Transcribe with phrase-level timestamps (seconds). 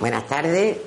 [0.00, 0.78] Buenas tardes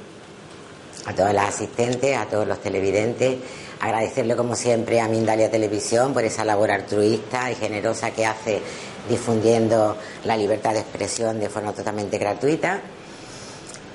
[1.05, 3.37] a todas las asistentes, a todos los televidentes.
[3.79, 8.59] Agradecerle como siempre a Mindalia Televisión por esa labor altruista y generosa que hace
[9.07, 12.81] difundiendo la libertad de expresión de forma totalmente gratuita.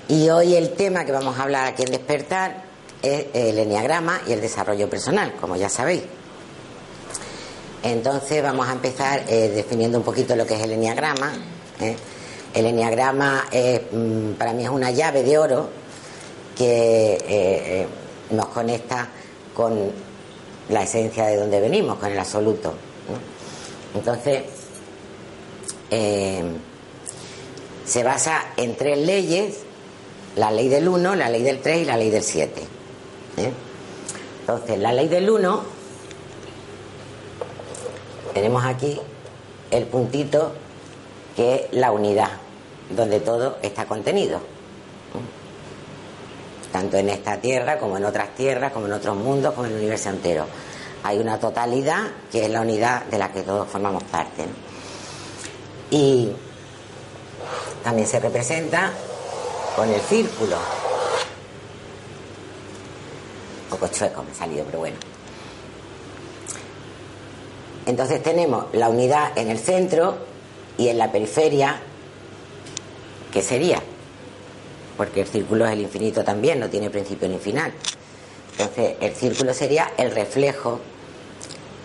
[0.07, 2.62] Y hoy el tema que vamos a hablar aquí en Despertar
[3.03, 6.05] es el enneagrama y el desarrollo personal, como ya sabéis.
[7.92, 11.33] Entonces vamos a empezar eh, definiendo un poquito lo que es el enneagrama.
[11.80, 11.97] ¿eh?
[12.52, 15.70] El enneagrama mm, para mí es una llave de oro
[16.56, 17.87] que eh,
[18.30, 19.09] nos conecta
[19.55, 19.91] con
[20.69, 22.74] la esencia de donde venimos, con el absoluto.
[23.95, 24.42] Entonces,
[27.86, 29.61] se basa en tres leyes,
[30.36, 32.62] la ley del 1, la ley del 3 y la ley del 7.
[34.41, 35.77] Entonces, la ley del 1,
[38.39, 39.00] tenemos aquí
[39.72, 40.53] el puntito
[41.34, 42.31] que es la unidad,
[42.89, 44.41] donde todo está contenido.
[46.70, 49.78] Tanto en esta tierra como en otras tierras, como en otros mundos, como en el
[49.78, 50.47] universo entero.
[51.03, 54.44] Hay una totalidad que es la unidad de la que todos formamos parte.
[55.91, 56.31] Y
[57.83, 58.92] también se representa
[59.75, 60.56] con el círculo.
[63.64, 65.17] Un poco chueco me ha salido, pero bueno.
[67.89, 70.19] Entonces tenemos la unidad en el centro
[70.77, 71.81] y en la periferia,
[73.33, 73.83] ¿qué sería?
[74.98, 77.72] Porque el círculo es el infinito también, no tiene principio ni final.
[78.53, 80.81] Entonces, el círculo sería el reflejo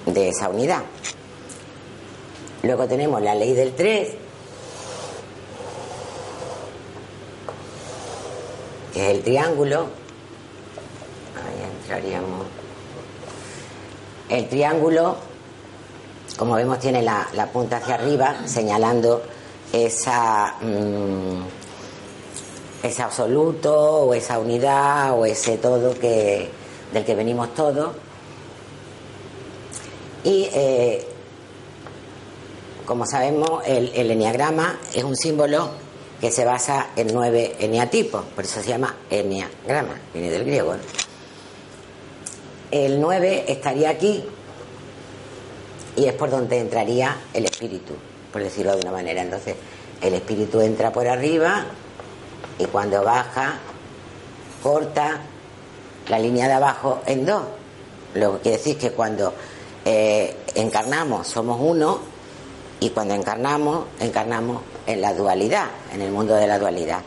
[0.06, 0.84] de esa unidad.
[2.64, 4.10] Luego tenemos la ley del 3,
[8.94, 9.88] que es el triángulo.
[11.38, 12.46] Ahí entraríamos.
[14.28, 15.32] El triángulo
[16.38, 19.22] como vemos, tiene la, punta hacia arriba, señalando
[19.72, 21.42] mm,
[22.84, 26.50] ese absoluto o esa unidad o ese todo que,
[26.92, 27.96] del que venimos todos.
[30.24, 31.06] Y eh,
[32.86, 35.70] como sabemos, el, el enneagrama es un símbolo
[36.20, 40.76] que se basa en nueve eneatipos, por eso se llama enneagrama, viene del griego.
[42.72, 44.24] El nueve estaría aquí
[45.96, 47.94] y es por donde entraría el espíritu,
[48.32, 49.22] por decirlo de una manera.
[49.22, 49.56] Entonces,
[50.02, 51.66] el espíritu entra por arriba
[52.58, 53.60] y cuando baja,
[54.62, 55.22] corta
[56.08, 57.44] la línea de abajo en dos.
[58.16, 59.34] Lo que quiere decir que cuando
[59.86, 62.00] eh, encarnamos somos uno
[62.80, 67.02] y cuando encarnamos, encarnamos en la dualidad, en el mundo de la dualidad.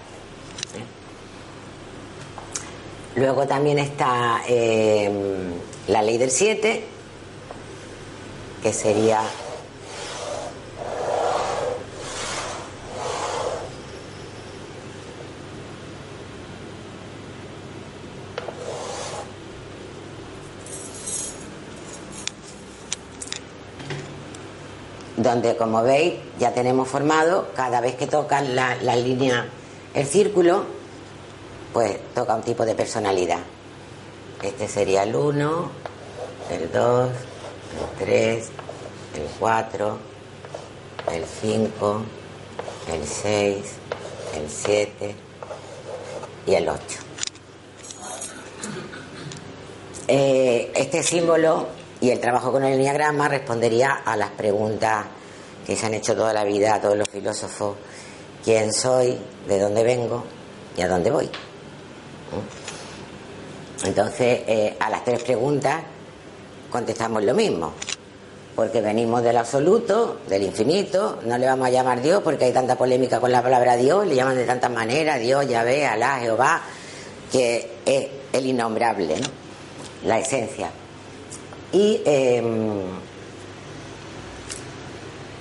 [3.17, 5.11] Luego también está eh,
[5.89, 6.85] la ley del siete,
[8.67, 9.21] que sería
[25.17, 29.47] donde como veis ya tenemos formado cada vez que tocan la, línea
[29.95, 30.65] el círculo
[31.73, 33.43] pues toca un tipo de personalidad.
[34.43, 35.71] Este sería el 1
[36.51, 37.11] el 2
[37.77, 38.51] el 3,
[39.17, 39.99] el 4,
[41.13, 42.03] el 5,
[42.93, 43.57] el 6,
[44.37, 45.15] el 7
[46.47, 46.81] y el 8.
[50.09, 51.67] Eh, este símbolo
[52.01, 55.07] y el trabajo con el enneagrama respondería a las preguntas
[55.67, 57.77] que se han hecho toda la vida a todos los filósofos:
[58.45, 59.19] ¿quién soy?
[59.49, 60.25] ¿De dónde vengo?
[60.77, 61.29] ¿Y a dónde voy?
[63.85, 65.83] Entonces, eh, a las tres preguntas
[66.71, 67.73] contestamos lo mismo.
[68.57, 72.77] Porque venimos del absoluto, del infinito, no le vamos a llamar Dios porque hay tanta
[72.77, 76.63] polémica con la palabra Dios, le llaman de tantas maneras, Dios, Yahvé, Alá, Jehová,
[77.31, 79.27] que es el innombrable, ¿no?
[80.07, 80.71] la esencia.
[81.73, 82.81] Y em,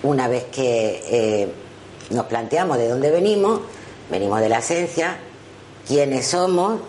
[0.04, 1.54] una vez que eh,
[2.10, 3.62] nos planteamos de dónde venimos,
[4.10, 5.18] venimos de la esencia,
[5.88, 6.82] quiénes somos,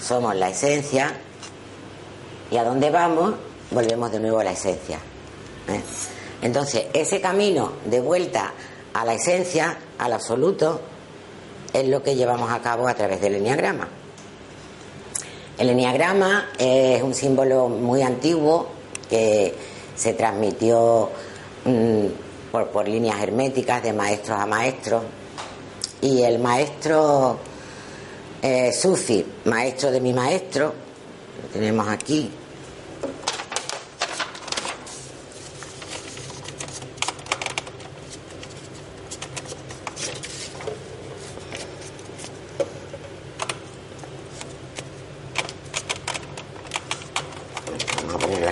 [0.00, 1.12] somos la esencia,
[2.50, 3.34] y a dónde vamos,
[3.70, 4.98] volvemos de nuevo a la esencia.
[5.68, 5.80] ¿Eh?
[6.42, 8.52] Entonces, ese camino de vuelta
[8.94, 10.80] a la esencia, al absoluto,
[11.72, 13.88] es lo que llevamos a cabo a través del enneagrama.
[15.58, 18.68] El enneagrama es un símbolo muy antiguo
[19.10, 19.54] que
[19.96, 21.10] se transmitió
[21.64, 22.06] mm,
[22.52, 25.02] por, líneas herméticas de maestros a maestros.
[26.00, 27.38] Y el maestro
[28.40, 30.72] eh, Sufi, maestro de mi maestro,
[31.42, 32.30] lo tenemos aquí,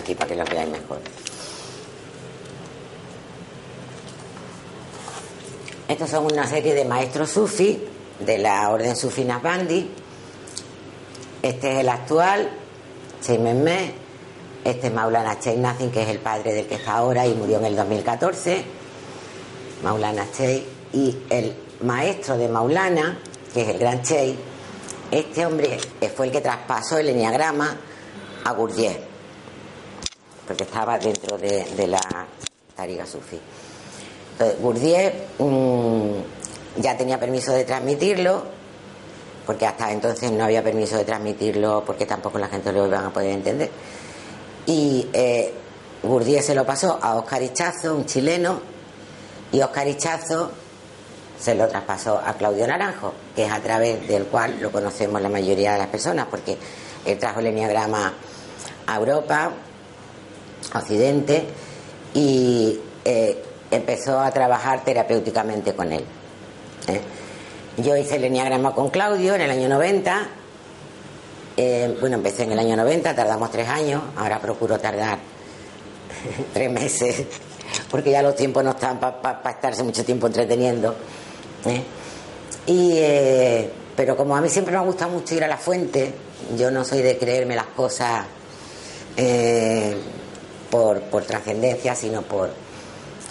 [0.07, 1.01] aquí para que los veáis mejor.
[5.97, 7.79] Estos son una serie de maestros sufis
[8.21, 9.91] de la orden sufi Nasbandi.
[11.41, 12.51] Este es el actual,
[13.27, 13.95] Mehmet.
[14.63, 17.57] Este es Maulana Sheikh Nazim, que es el padre del que está ahora y murió
[17.61, 18.63] en el 2014.
[19.83, 20.67] Maulana Sheikh.
[20.93, 23.19] Y el maestro de Maulana,
[23.55, 24.37] que es el gran Sheikh,
[25.11, 25.79] este hombre
[26.15, 27.75] fue el que traspasó el enneagrama
[28.45, 28.99] a Gurdjieff,
[30.47, 32.27] porque estaba dentro de, la
[32.77, 33.41] tariga sufi.
[34.39, 38.45] Entonces, Gurdjieff mm, ya tenía permiso de transmitirlo,
[39.47, 43.11] porque hasta entonces no había permiso de transmitirlo porque tampoco la gente lo iba a
[43.11, 43.71] poder entender.
[44.67, 45.55] Y eh,
[46.43, 48.61] se lo pasó a Oscar Ichazo, un chileno,
[49.53, 50.51] y Oscar Ichazo
[51.39, 55.31] se lo traspasó a Claudio Naranjo, que es a través del cual lo conocemos la
[55.31, 56.59] mayoría de las personas, porque
[57.07, 58.13] él trajo el enneagrama
[58.87, 59.51] a Europa,
[60.73, 61.47] a Occidente,
[62.13, 66.05] y eh, empezó a trabajar terapéuticamente con él.
[66.89, 67.01] ¿eh?
[67.79, 70.29] Yo hice el enneagrama con Claudio en el año 90.
[71.57, 75.19] Eh, bueno, empecé en el año 90, tardamos tres años, ahora procuro tardar
[76.53, 77.25] tres meses,
[77.91, 80.95] porque ya los tiempos no están para estarse mucho tiempo entreteniendo.
[81.65, 81.83] ¿eh?
[82.67, 83.01] Y,
[83.97, 86.13] pero como a mí siempre me gusta mucho ir a la fuente,
[86.59, 88.27] yo no soy de creerme las cosas
[90.71, 92.51] por, por trascendencia, sino por,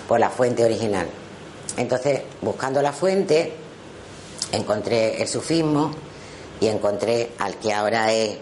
[0.07, 1.07] por la fuente original.
[1.77, 3.53] Entonces, buscando la fuente,
[4.51, 5.91] encontré el sufismo
[6.59, 8.37] y encontré al que ahora es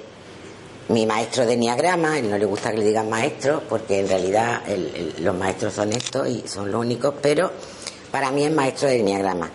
[0.89, 4.61] mi maestro de niagrama, él no le gusta que le digan maestro, porque en realidad
[5.19, 7.51] los maestros son estos y son los únicos, pero
[8.11, 9.49] para mí es maestro de niagrama.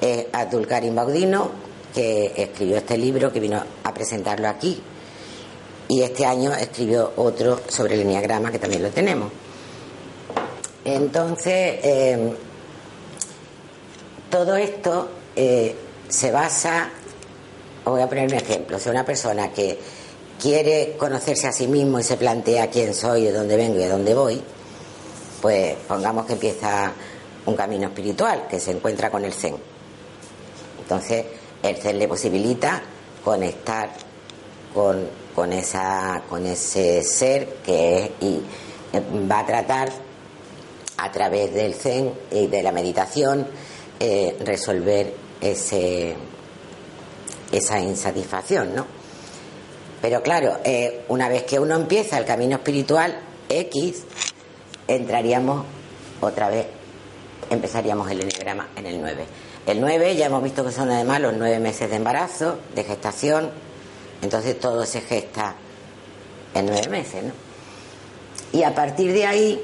[0.00, 1.50] Es Abdul Karim Baudino,
[1.94, 4.82] que escribió este libro, que vino a presentarlo aquí,
[5.88, 9.30] y este año escribió otro sobre el niagrama, que también lo tenemos.
[10.84, 12.32] Entonces, eh,
[14.30, 15.76] todo esto eh,
[16.08, 16.90] se basa,
[17.84, 19.78] voy a poner un ejemplo, si una persona que
[20.40, 23.88] quiere conocerse a sí mismo y se plantea quién soy, de dónde vengo y de
[23.88, 24.42] dónde voy,
[25.40, 26.92] pues pongamos que empieza
[27.46, 29.54] un camino espiritual, que se encuentra con el Zen.
[30.80, 31.24] Entonces,
[31.62, 32.82] el Zen le posibilita
[33.24, 33.90] conectar
[34.74, 38.42] con, con, esa, con ese ser que es y
[39.30, 39.92] va a tratar
[40.96, 43.46] a través del Zen y de la meditación
[43.98, 46.14] eh, resolver ese,
[47.50, 48.86] esa insatisfacción, ¿no?
[50.00, 54.02] Pero claro, eh, una vez que uno empieza el camino espiritual X,
[54.88, 55.64] entraríamos
[56.20, 56.66] otra vez,
[57.50, 59.24] empezaríamos el enneagrama en el 9.
[59.66, 63.50] El 9 ya hemos visto que son además los nueve meses de embarazo, de gestación,
[64.22, 65.54] entonces todo se gesta
[66.54, 67.32] en nueve meses, ¿no?
[68.52, 69.62] Y a partir de ahí,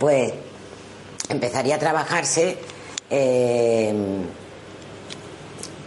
[0.00, 0.32] pues
[1.28, 2.56] empezaría a trabajarse
[3.10, 3.92] eh,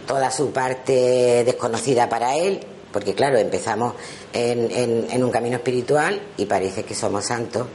[0.06, 2.60] toda su parte desconocida para él,
[2.92, 3.94] porque claro, empezamos
[4.32, 7.66] en, un camino espiritual y parece que somos santos,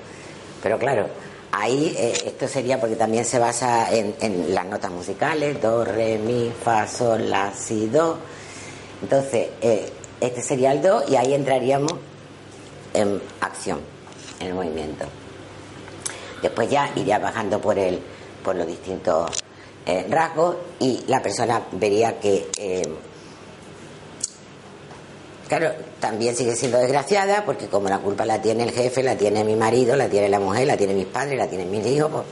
[0.64, 1.08] pero claro,
[1.52, 6.54] ahí eh, esto sería porque también se basa en, las notas musicales, do, re, mi,
[6.64, 8.18] fa, sol, la, si, do.
[9.02, 9.90] Entonces, eh,
[10.22, 11.94] este sería el do y ahí entraríamos
[12.94, 13.82] en acción,
[14.40, 15.06] en el movimiento.
[16.42, 18.00] Después ya iría bajando por el,
[18.44, 19.32] por los distintos
[19.86, 22.88] eh, rasgos y la persona vería que eh,
[25.50, 29.44] claro, también sigue siendo desgraciada porque como la culpa la tiene el jefe, la tiene
[29.44, 32.24] mi marido, la tiene la mujer, la tiene mis padres, la tienen mis hijos, pues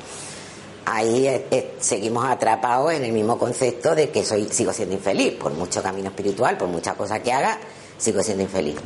[0.85, 5.51] ahí eh, seguimos atrapados en el mismo concepto de que soy sigo siendo infeliz por
[5.51, 7.57] mucho camino espiritual, por muchas cosas que haga,
[7.97, 8.77] sigo siendo infeliz.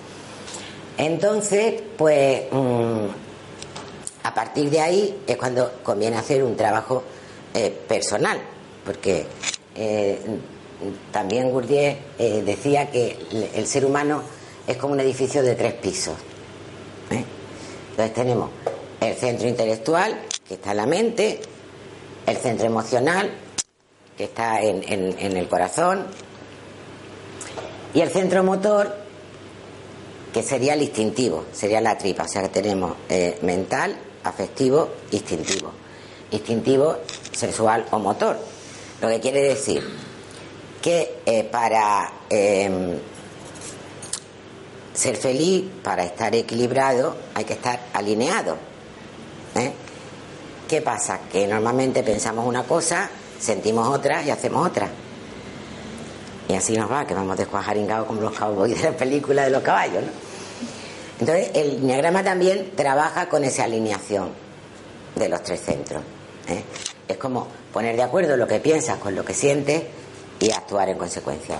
[0.97, 3.05] Entonces, pues mm,
[4.31, 7.03] a partir de ahí es cuando conviene hacer un trabajo
[7.53, 8.39] eh, personal,
[8.85, 9.25] porque
[9.75, 10.19] eh,
[11.11, 13.17] también Gurdjieff eh, decía que
[13.53, 14.23] el ser humano
[14.65, 16.15] es como un edificio de tres pisos.
[17.09, 18.49] Entonces tenemos
[19.01, 21.41] el centro intelectual, que está en la mente,
[22.25, 23.29] el centro emocional,
[24.17, 26.05] que está en, en el corazón,
[27.93, 28.95] y el centro motor,
[30.33, 32.95] que sería el instintivo, sería la tripa, o sea que tenemos
[33.41, 35.71] mental, afectivo, instintivo.
[36.31, 36.97] Instintivo,
[37.31, 38.37] sexual o motor.
[39.01, 39.83] Lo que quiere decir
[40.81, 42.97] que eh, para em,
[44.93, 48.57] ser feliz, para estar equilibrado, hay que estar alineado.
[49.55, 49.71] ¿eh?
[50.67, 51.19] ¿Qué pasa?
[51.31, 53.09] Que normalmente pensamos una cosa,
[53.39, 54.89] sentimos otra y hacemos otra.
[56.47, 59.61] Y así nos va, que vamos descuajaringados como los cowboys de la película de los
[59.61, 60.30] caballos, ¿no?
[61.21, 64.31] Entonces, el diagrama también trabaja con esa alineación
[65.15, 66.01] de los tres centros.
[66.47, 66.63] ¿eh?
[67.07, 69.83] Es como poner de acuerdo lo que piensas con lo que sientes
[70.39, 71.59] y actuar en consecuencia.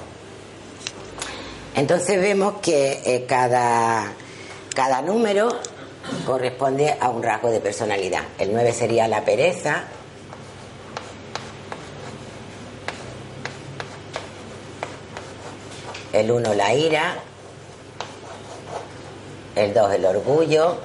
[1.76, 4.12] Entonces vemos que eh, cada,
[4.74, 5.50] cada número
[6.26, 8.24] corresponde a un rasgo de personalidad.
[8.40, 9.84] El 9 sería la pereza.
[16.14, 17.31] El 1 la ira.
[19.56, 20.78] El 2 el orgullo.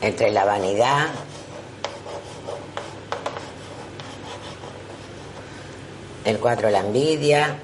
[0.00, 1.08] El 3 la vanidad.
[6.24, 7.58] El 4 la envidia.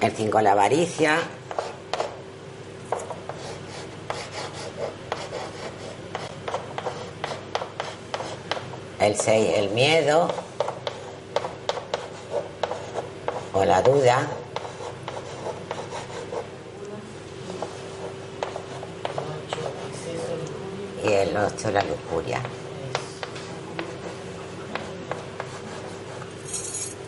[0.00, 1.18] El 5 la avaricia.
[9.00, 10.47] El 6 el miedo
[13.64, 14.26] la duda.
[21.04, 22.40] Y el 8 la lujuria.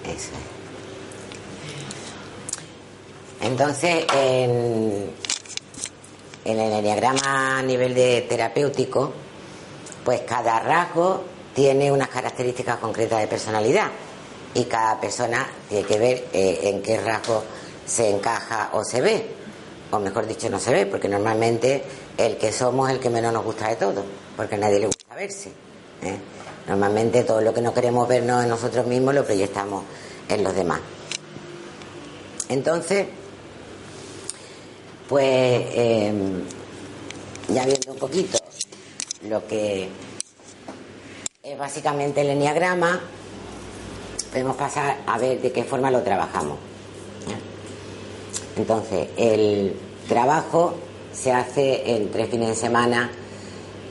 [0.05, 0.61] Eso es.
[3.41, 5.11] Entonces, en,
[6.45, 9.13] el enneagrama a nivel de terapéutico,
[10.05, 13.91] pues cada rasgo tiene unas características concretas de personalidad
[14.55, 17.45] y cada persona tiene que ver eh, en qué rasgo
[17.87, 19.27] se encaja o se ve,
[19.91, 21.83] o mejor dicho, no se ve, porque normalmente
[22.17, 24.05] el que somos es el que menos nos gusta de todo,
[24.37, 25.51] porque a nadie le gusta verse.
[26.03, 26.17] ¿eh?
[26.69, 29.85] Normalmente todo lo que no queremos vernos en nosotros mismos lo proyectamos
[30.29, 30.81] en los demás.
[32.49, 33.07] Entonces,
[35.09, 36.45] pues em,
[37.49, 38.39] ya viendo un poquito
[39.29, 39.89] lo que
[41.43, 43.01] es básicamente el enneagrama,
[44.31, 46.59] podemos pasar a ver de qué forma lo trabajamos.
[48.57, 49.75] Entonces, el
[50.09, 50.75] trabajo
[51.13, 53.11] se hace en tres fines de semana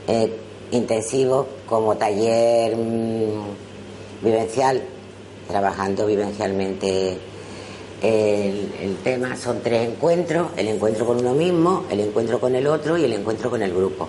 [0.06, 0.32] eh,
[0.70, 4.82] intensivos como taller mm, vivencial,
[5.48, 7.18] trabajando vivencialmente
[8.02, 12.96] el, tema son tres encuentros, el encuentro con uno mismo, el encuentro con el otro
[12.96, 14.08] y el encuentro con el grupo.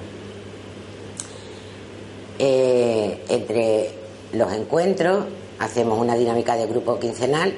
[2.40, 3.92] Eh, entre
[4.34, 5.26] los encuentros
[5.62, 7.54] hacemos una dinámica de grupo quincenal,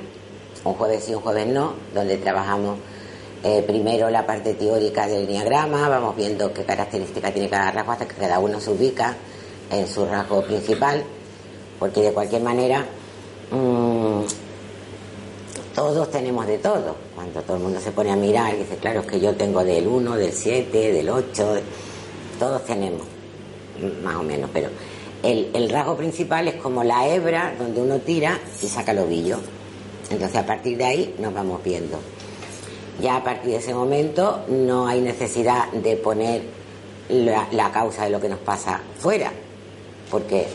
[0.66, 2.78] un jueves y un jueves no, donde trabajamos
[3.44, 8.06] eh, primero la parte teórica del diagrama, vamos viendo qué características tiene cada rasgo hasta
[8.06, 9.16] que cada uno se ubica
[9.72, 11.02] en su rasgo principal,
[11.80, 12.86] porque de cualquier manera
[13.52, 14.24] mm,
[15.74, 16.96] todos tenemos de todo.
[17.16, 19.64] Cuando todo el mundo se pone a mirar y dice, claro, es que yo tengo
[19.64, 21.56] del 1, del 7, del 8,
[22.38, 23.08] todos tenemos,
[24.04, 24.70] más o menos, pero
[25.24, 29.40] el, rasgo principal es como la hebra donde uno tira y saca el ovillo.
[30.10, 32.00] Entonces a partir de ahí nos vamos viendo.
[33.02, 36.44] Ya a partir de ese momento no hay necesidad de poner
[37.10, 39.32] la, causa de lo que nos pasa fuera,
[40.12, 40.46] porque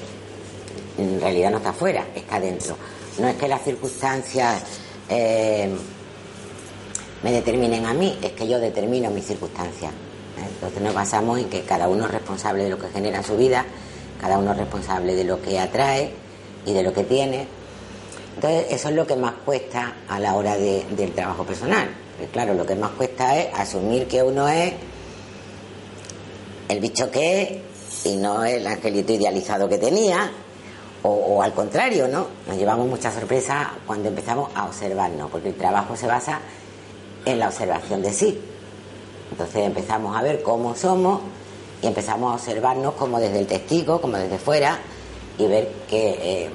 [0.99, 2.77] en realidad no está fuera, está dentro.
[3.19, 4.63] No es que las circunstancias
[5.09, 5.69] eh,
[7.23, 9.93] me determinen a mí, es que yo determino mis circunstancias.
[10.55, 13.37] Entonces nos basamos en que cada uno es responsable de lo que genera en su
[13.37, 13.65] vida,
[14.21, 16.13] cada uno es responsable de lo que atrae
[16.67, 17.47] y de lo que tiene.
[18.35, 21.89] Entonces eso es lo que más cuesta a la hora del trabajo personal.
[22.33, 24.75] claro, lo que más cuesta es asumir que uno es
[26.69, 30.31] el bicho que es y no el angelito idealizado que tenía
[31.03, 32.27] o, al contrario, ¿no?
[32.47, 36.41] Nos llevamos mucha sorpresa cuando empezamos a observarnos, porque el trabajo se basa
[37.25, 38.41] en la observación de sí.
[39.31, 41.21] Entonces empezamos a ver cómo somos
[41.83, 44.79] y empezamos a observarnos como desde el testigo, como desde fuera,
[45.39, 46.51] y ver que eh,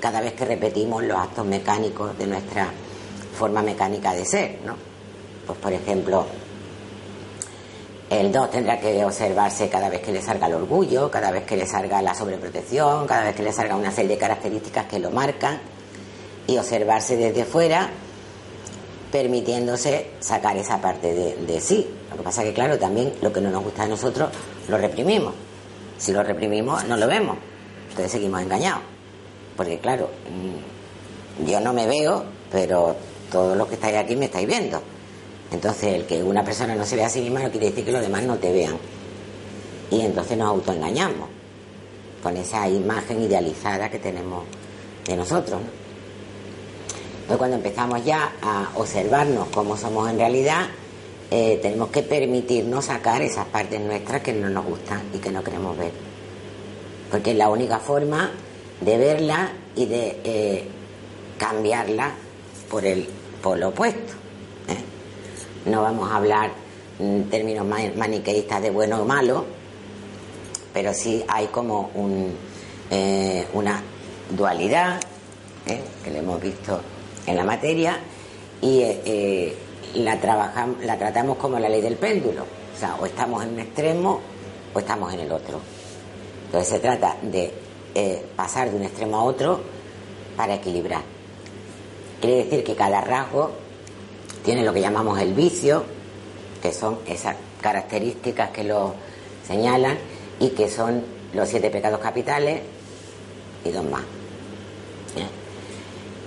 [0.00, 2.70] cada vez que repetimos los actos mecánicos de nuestra
[3.36, 4.76] forma mecánica de ser, ¿no?
[5.46, 6.24] Pues por ejemplo,
[8.10, 11.56] el 2 tendrá que observarse cada vez que le salga el orgullo, cada vez que
[11.56, 15.10] le salga la sobreprotección, cada vez que le salga una serie de características que lo
[15.10, 15.58] marcan
[16.46, 17.90] y observarse desde fuera,
[19.10, 21.88] permitiéndose sacar esa parte de, sí.
[22.14, 24.30] Lo que pasa es que, claro, también lo que no nos gusta de nosotros
[24.68, 25.34] lo reprimimos.
[25.98, 27.36] Si lo reprimimos, no lo vemos.
[27.90, 28.82] Entonces seguimos engañados.
[29.56, 32.94] Porque, claro, mm, yo no me veo, pero
[33.32, 34.80] todos los que estáis aquí me estáis viendo.
[35.50, 37.90] Entonces, el que una persona no se vea a sí misma no quiere decir que
[37.90, 38.76] los demás no te vean.
[39.90, 41.28] Y entonces nos autoengañamos
[42.22, 44.44] con esa imagen idealizada que tenemos
[45.04, 45.60] de nosotros.
[47.14, 50.68] Entonces, cuando empezamos ya a observarnos cómo somos en realidad,
[51.30, 55.42] eh, tenemos que permitirnos sacar esas partes nuestras que no nos gustan y que no
[55.42, 55.92] queremos ver.
[57.10, 58.30] Porque es la única forma
[58.80, 60.68] de verla y de eh,
[61.38, 62.12] cambiarla
[62.70, 63.08] por el
[63.42, 64.12] polo opuesto.
[64.68, 65.70] ¿eh?
[65.70, 66.52] No vamos a hablar
[66.98, 69.44] en términos maniqueístas de bueno o malo,
[70.72, 72.32] pero sí hay como un,
[73.52, 73.82] una
[74.30, 75.00] dualidad
[75.66, 76.80] que le hemos visto
[77.26, 77.98] en la materia
[78.60, 78.82] y
[79.94, 82.42] la, trabajamos, la tratamos como la ley del péndulo.
[82.42, 84.20] O sea, o estamos en un extremo
[84.72, 85.60] o estamos en el otro.
[86.46, 87.52] Entonces se trata de
[87.94, 89.60] eh, pasar de un extremo a otro
[90.36, 91.02] para equilibrar.
[92.20, 93.50] Quiere decir que cada rasgo
[94.44, 95.84] tiene lo que llamamos el vicio,
[96.62, 98.94] que son esas características que lo
[99.46, 99.96] señalan
[100.40, 102.62] y que son los siete pecados capitales
[103.64, 104.02] y dos más.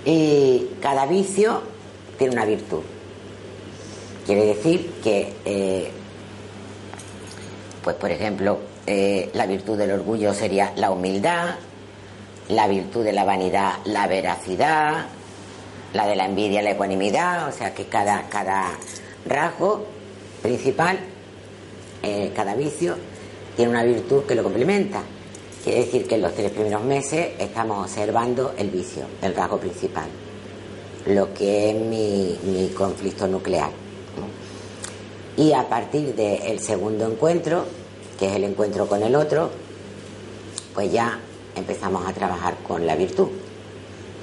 [0.04, 1.60] Y cada vicio
[2.16, 2.80] tiene una virtud.
[4.28, 5.90] Quiere decir que, eh,
[7.82, 11.54] pues por ejemplo, eh, la virtud del orgullo sería la humildad,
[12.50, 15.06] la virtud de la vanidad, la veracidad,
[15.94, 18.72] la de la envidia, la ecuanimidad, o sea que cada, cada
[19.24, 19.86] rasgo
[20.42, 20.98] principal,
[22.02, 22.96] eh, cada vicio,
[23.56, 25.00] tiene una virtud que lo complementa.
[25.64, 30.10] Quiere decir que en los tres primeros meses estamos observando el vicio, el rasgo principal,
[31.06, 33.87] lo que es mi conflicto nuclear.
[35.38, 37.64] Y a partir del segundo encuentro,
[38.18, 39.50] que es el encuentro con el otro,
[40.74, 41.20] pues ya
[41.54, 43.28] empezamos a trabajar con la virtud.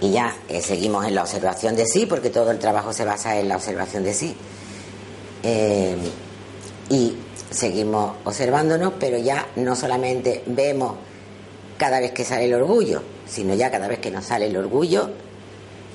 [0.02, 3.40] Y ya eh, seguimos en la observación de sí, porque todo el trabajo se basa
[3.40, 4.36] en la observación de sí.
[5.42, 5.96] Eh,
[6.90, 7.16] y
[7.50, 10.96] seguimos observándonos, pero ya no solamente vemos
[11.78, 15.10] cada vez que sale el orgullo, sino ya cada vez que nos sale el orgullo,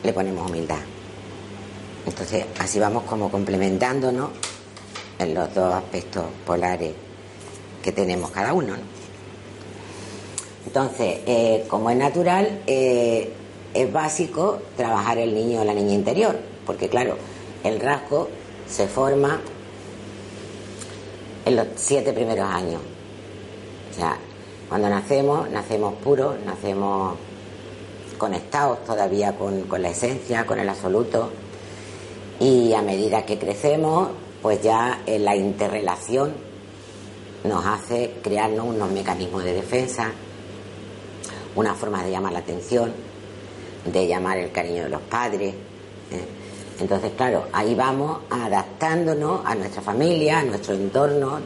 [0.02, 0.80] le ponemos humildad.
[2.06, 4.30] Entonces, así vamos como complementándonos
[5.21, 6.93] en los dos aspectos polares
[7.83, 8.75] que tenemos cada uno.
[10.67, 13.30] Entonces, eh, como es natural, eh,
[13.75, 17.17] es básico trabajar el niño o la niña interior, porque claro,
[17.65, 18.28] el rasgo
[18.67, 19.41] se forma
[21.45, 22.80] en los siete primeros años.
[23.91, 24.17] O sea,
[24.69, 27.17] cuando nacemos, nacemos puros, nacemos
[28.17, 31.30] conectados todavía con, con la esencia, con el absoluto,
[32.39, 34.09] y a medida que crecemos,
[34.42, 36.32] pues ya eh, la interrelación
[37.44, 40.10] nos hace crearnos unos mecanismos de defensa,
[41.56, 42.92] una forma de llamar la atención,
[43.84, 45.54] de llamar el cariño de los padres.
[45.54, 46.24] ¿eh?
[46.80, 51.40] Entonces, claro, ahí vamos adaptándonos a nuestra familia, a nuestro entorno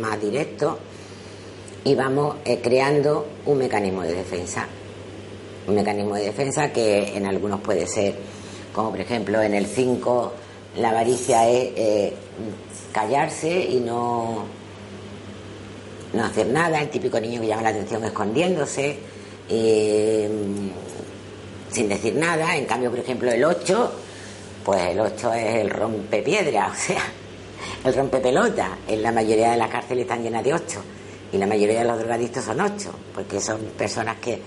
[0.00, 0.78] más directo
[1.84, 4.66] y vamos eh, creando un mecanismo de defensa.
[5.66, 8.16] Un mecanismo de defensa que en algunos puede ser,
[8.72, 10.32] como por ejemplo en el 5
[10.76, 12.14] la avaricia es eh,
[12.92, 14.44] callarse y no,
[16.14, 18.98] no hacer nada, el típico niño que llama la atención escondiéndose,
[19.48, 20.30] eh,
[21.70, 22.56] sin decir nada.
[22.56, 23.92] En cambio, por ejemplo, el 8,
[24.64, 27.02] pues el 8 es el rompepiedra, o sea,
[27.84, 28.78] el rompepelota.
[28.88, 30.82] En la mayoría de las cárceles están llenas de 8
[31.32, 34.40] y la mayoría de los drogadictos son 8, porque son personas que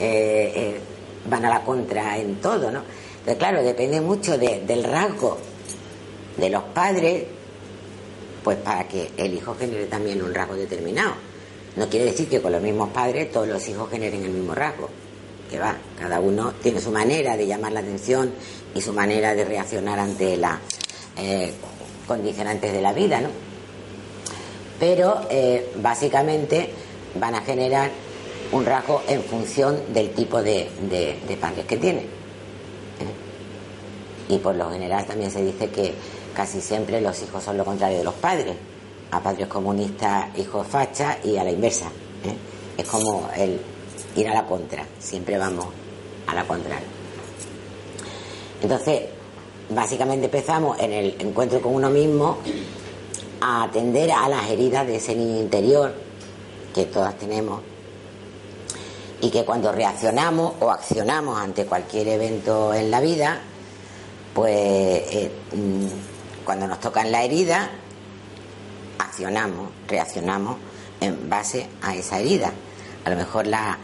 [0.00, 0.80] eh,
[1.28, 2.82] van a la contra en todo, ¿no?
[3.18, 5.38] Entonces, claro, depende mucho del rasgo
[6.38, 7.24] de los padres,
[8.42, 11.12] pues para que el hijo genere también un rasgo determinado.
[11.76, 14.88] No quiere decir que con los mismos padres todos los hijos generen el mismo rasgo.
[15.50, 18.32] Que va, cada uno tiene su manera de llamar la atención
[18.74, 20.58] y su manera de reaccionar ante las
[21.16, 21.52] eh,
[22.06, 23.28] condicionantes de la vida, ¿no?
[24.78, 26.70] Pero eh, básicamente
[27.18, 27.90] van a generar
[28.52, 30.68] un rasgo en función del tipo de,
[31.40, 32.04] padres que tienen.
[32.04, 32.08] ¿eh?
[34.34, 35.94] Y por lo general también se dice que
[36.38, 38.54] casi siempre los hijos son lo contrario de los padres.
[39.10, 41.86] A padres comunistas, hijos facha y a la inversa.
[41.86, 42.80] ¿eh?
[42.80, 43.60] Es como el
[44.14, 45.66] ir a la contra, siempre vamos
[46.28, 46.86] a la contraria.
[48.62, 49.02] Entonces,
[49.70, 52.38] básicamente empezamos en el encuentro con uno mismo
[53.40, 55.92] a atender a las heridas de ese niño interior
[56.72, 57.62] que todas tenemos
[59.20, 63.40] y que cuando reaccionamos o accionamos ante cualquier evento en la vida,
[64.32, 66.17] pues eh, mm,
[66.48, 67.68] cuando nos tocan la herida,
[68.98, 70.56] accionamos, reaccionamos
[70.98, 72.50] en base a esa herida.
[73.04, 73.78] A lo mejor la,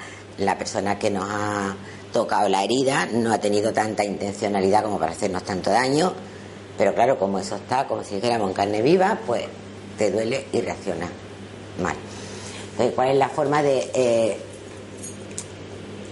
[0.56, 1.76] persona que nos ha
[2.10, 6.14] tocado la herida no ha tenido tanta intencionalidad como para hacernos tanto daño,
[6.78, 9.44] pero claro, como eso está, como si dijéramos en carne viva, pues
[9.98, 11.10] te duele y reacciona
[11.82, 11.96] mal.
[12.70, 14.38] Entonces, ¿cuál es la forma de eh,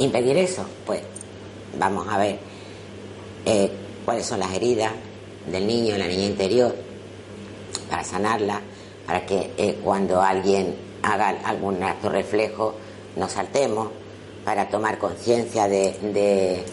[0.01, 0.67] impedir eso?
[0.85, 1.01] Pues
[1.79, 2.39] vamos a ver
[3.47, 3.73] eh,
[4.05, 4.93] cuáles son las heridas,
[5.47, 6.75] del niño, la niña interior,
[7.91, 8.61] para sanarla,
[9.07, 12.75] para que eh, cuando alguien haga algún acto reflejo
[13.17, 13.89] nos saltemos
[14.45, 16.65] para tomar conciencia de,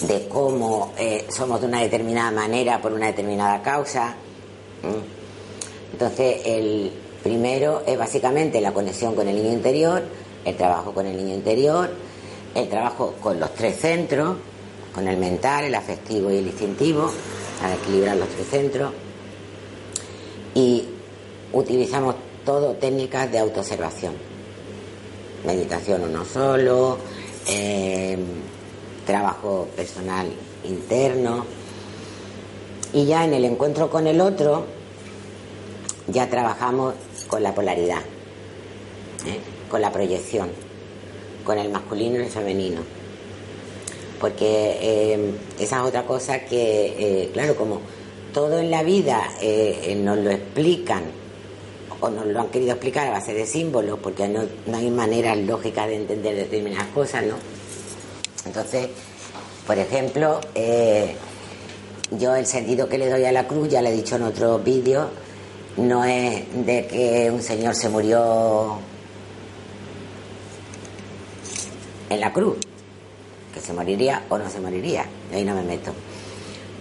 [0.00, 4.14] de, cómo eh, somos de una determinada manera por una determinada causa.
[5.92, 10.02] Entonces, el primero es básicamente la conexión con el niño interior,
[10.44, 11.90] el trabajo con el niño interior,
[12.54, 14.36] el trabajo con los tres centros,
[14.94, 17.10] con el mental, el afectivo y el instintivo,
[17.60, 18.92] para equilibrar los tres centros.
[20.54, 20.84] Y
[21.52, 24.14] utilizamos todo técnicas de autoobservación.
[25.46, 26.98] Meditación uno solo,
[27.46, 28.18] eh,
[29.06, 30.26] trabajo personal
[30.64, 31.44] interno.
[32.92, 34.64] Y ya en el encuentro con el otro,
[36.06, 36.94] ya trabajamos
[37.26, 38.00] con la polaridad,
[39.26, 39.40] ¿eh?
[39.70, 40.50] con la proyección,
[41.44, 42.97] con el masculino y el femenino.
[44.20, 47.80] Porque eh, esa es otra cosa que, claro, como
[48.32, 49.22] todo en la vida
[49.96, 51.04] nos lo explican
[52.00, 54.42] o nos lo han querido explicar a base de símbolos, porque no,
[54.74, 57.34] hay manera lógica de entender determinadas cosas, ¿no?
[58.46, 58.88] Entonces,
[59.66, 61.14] por ejemplo, eh,
[62.12, 64.58] yo el sentido que le doy a la cruz, ya le he dicho en otro
[64.60, 65.10] vídeo,
[65.76, 68.78] no es de que un señor se murió
[72.10, 72.56] en la cruz,
[73.60, 75.92] se moriría o no se moriría, ahí no me meto.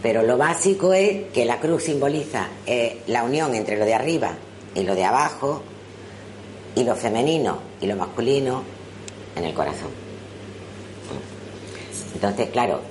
[0.01, 4.31] Pero lo básico es que la cruz simboliza eh, la unión entre lo de arriba
[4.75, 5.63] y lo de abajo,
[6.77, 8.61] y lo femenino y lo masculino
[9.35, 9.89] en el corazón.
[12.13, 12.81] Entonces, claro,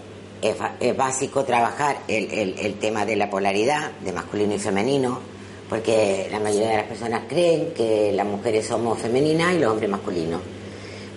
[0.42, 5.20] es, básico trabajar el, tema de la polaridad, de masculino y femenino,
[5.68, 9.88] porque la mayoría de las personas creen que las mujeres somos femeninas y los hombres
[9.88, 10.40] masculinos.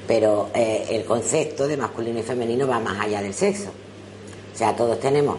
[0.10, 3.70] Pero eh, el concepto de masculino y femenino va más allá del sexo.
[4.52, 5.38] O sea, todos tenemos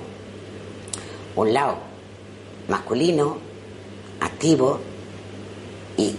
[1.35, 1.79] un lado
[2.69, 3.39] masculino,
[4.21, 4.79] activo,
[5.97, 6.15] y,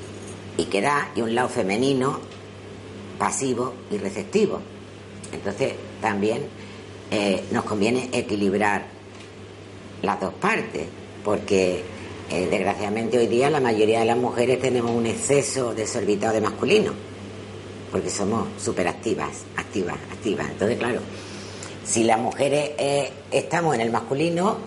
[0.66, 2.20] que da, y un lado femenino,
[3.18, 4.60] pasivo y receptivo.
[5.32, 6.42] Entonces también
[7.10, 8.84] eh, nos conviene equilibrar
[10.02, 10.88] las dos partes,
[11.24, 11.84] porque
[12.30, 17.11] eh, desgraciadamente hoy día la mayoría de las mujeres tenemos un exceso desorbitado de masculino,
[17.92, 20.50] porque somos súper activas, activas, activas.
[20.50, 21.02] Entonces, claro,
[21.86, 24.58] si las mujeres eh, estamos en el masculino,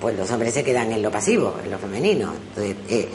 [0.00, 2.32] pues los hombres se quedan en lo pasivo, en lo femenino.
[2.54, 3.06] Entonces,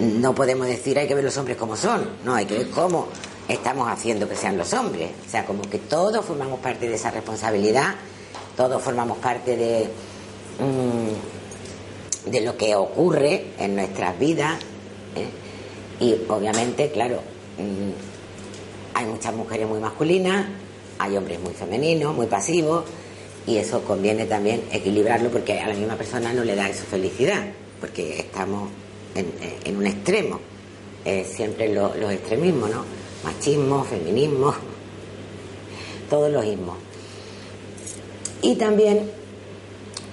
[0.00, 3.08] no podemos decir hay que ver los hombres como son, no, hay que ver cómo
[3.48, 5.10] estamos haciendo que sean los hombres.
[5.26, 7.94] O sea, como que todos formamos parte de esa responsabilidad,
[8.56, 9.88] todos formamos parte de,
[10.58, 14.58] mm, de lo que ocurre en nuestras vidas.
[15.16, 15.28] ¿eh?
[16.04, 17.20] Y obviamente, claro,
[17.58, 18.09] mm,
[18.94, 20.46] hay muchas mujeres muy masculinas,
[20.98, 22.84] hay hombres muy femeninos, muy pasivos,
[23.46, 27.44] y eso conviene también equilibrarlo porque a la misma persona no le da eso felicidad,
[27.80, 28.70] porque estamos
[29.14, 30.40] en, un extremo.
[31.24, 32.84] siempre los extremismos, ¿no?
[33.24, 34.54] Machismo, feminismo,
[36.10, 36.76] todos los ismos.
[38.42, 39.10] Y también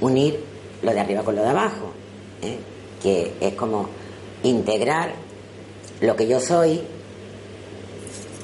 [0.02, 0.40] unir
[0.82, 1.92] lo de arriba con lo de abajo,
[2.42, 2.58] ¿eh?
[3.02, 3.90] que es como
[4.44, 5.14] integrar
[6.02, 6.82] lo que yo soy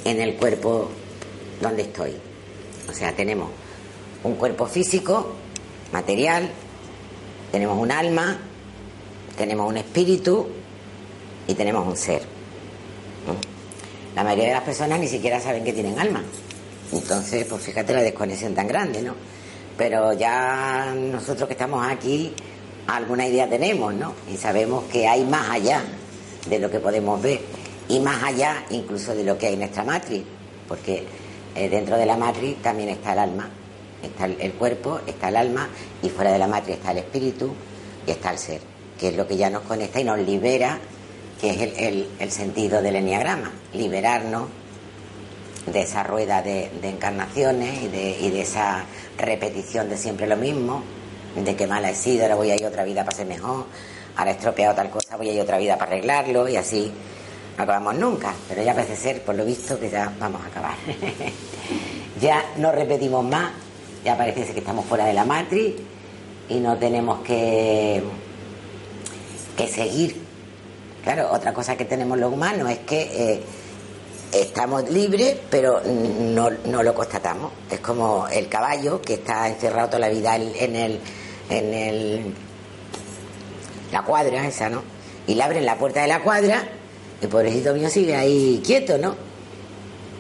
[0.04, 0.90] en el cuerpo
[1.62, 2.16] donde estoy.
[2.90, 3.50] O sea, tenemos
[4.24, 5.34] un cuerpo físico,
[5.92, 6.50] material,
[7.52, 8.38] tenemos un alma,
[9.38, 10.48] tenemos un espíritu
[11.48, 12.22] y tenemos un ser.
[14.16, 16.24] La mayoría de las personas ni siquiera saben que tienen alma.
[16.92, 19.16] Entonces, pues fíjate la desconexión tan grande, ¿no?
[19.78, 22.32] Pero ya nosotros que estamos aquí,
[22.88, 24.14] alguna idea tenemos, ¿no?
[24.32, 25.82] Y sabemos que hay más allá
[26.48, 27.42] de lo que podemos ver
[27.90, 30.24] y más allá incluso de lo que hay en nuestra matriz,
[30.68, 31.06] porque
[31.56, 33.50] eh, dentro de la matriz también está el alma,
[34.02, 35.70] está el cuerpo, está el alma
[36.02, 37.54] y fuera de la matriz está el espíritu
[38.06, 40.80] y está el ser que es lo que ya nos conecta y nos libera,
[41.42, 44.48] que es el, sentido del enneagrama, liberarnos
[45.66, 48.86] de esa rueda de, encarnaciones y de, esa
[49.18, 50.84] repetición de siempre lo mismo,
[51.36, 53.66] de que mala he sido, ahora voy a ir otra vida para ser mejor,
[54.16, 56.92] ahora he estropeado tal cosa, voy a ir otra vida para arreglarlo y así
[57.58, 60.76] no acabamos nunca, pero ya parece ser, por lo visto, que ya vamos a acabar.
[62.22, 63.52] ya no repetimos más,
[64.04, 65.76] ya parece que estamos fuera de la matriz
[66.50, 68.04] y no tenemos que
[69.56, 70.22] que seguir.
[71.04, 73.44] Claro, otra cosa que tenemos los humanos es que eh,
[74.32, 77.52] estamos libres, pero no, no, lo constatamos.
[77.70, 81.00] Es como el caballo que está encerrado toda la vida en el,
[81.50, 82.34] en el
[83.92, 84.82] la cuadra esa, ¿no?
[85.28, 86.64] Y le abren la puerta de la cuadra,
[87.24, 89.16] el pobrecito mío sigue ahí quieto, ¿no?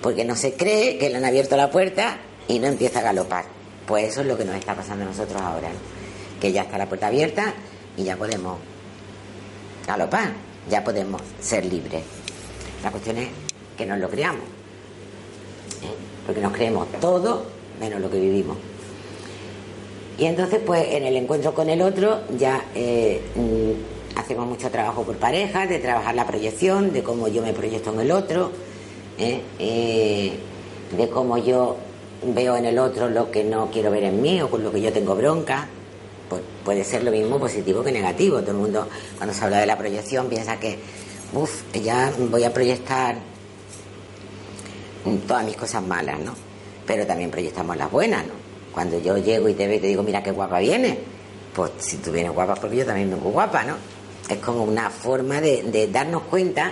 [0.01, 3.45] Porque no se cree que le han abierto la puerta y no empieza a galopar.
[3.85, 6.39] Pues eso es lo que nos está pasando a nosotros ahora, ¿no?
[6.39, 7.53] Que ya está la puerta abierta
[7.95, 8.57] y ya podemos
[9.87, 10.33] galopar,
[10.69, 12.03] ya podemos ser libres.
[12.83, 13.29] La cuestión es
[13.77, 14.43] que nos lo creamos.
[15.83, 16.13] ¿eh?
[16.25, 17.45] porque nos creemos todo
[17.79, 18.57] menos lo que vivimos.
[20.17, 23.21] Y entonces, pues en el encuentro con el otro ya eh,
[24.23, 27.99] hacemos mucho trabajo por pareja, de trabajar la proyección, de cómo yo me proyecto en
[27.99, 28.51] el otro,
[29.17, 29.41] ¿eh?
[29.59, 30.33] Eh,
[30.95, 31.77] de cómo yo
[32.25, 34.81] veo en el otro lo que no quiero ver en mí o con lo que
[34.81, 35.67] yo tengo bronca.
[36.29, 38.39] Pues puede ser lo mismo positivo que negativo.
[38.41, 40.79] Todo el mundo, cuando se habla de la proyección, piensa que,
[41.33, 43.17] uff, ya voy a proyectar
[45.27, 46.33] todas mis cosas malas, ¿no?
[46.88, 48.33] Pero también proyectamos las buenas, ¿no?
[48.73, 50.97] Cuando yo llego y te veo y te digo, mira qué guapa viene,
[51.53, 53.75] pues si tú vienes guapa porque yo también vengo guapa, ¿no?
[54.29, 56.71] Es como una forma de, darnos cuenta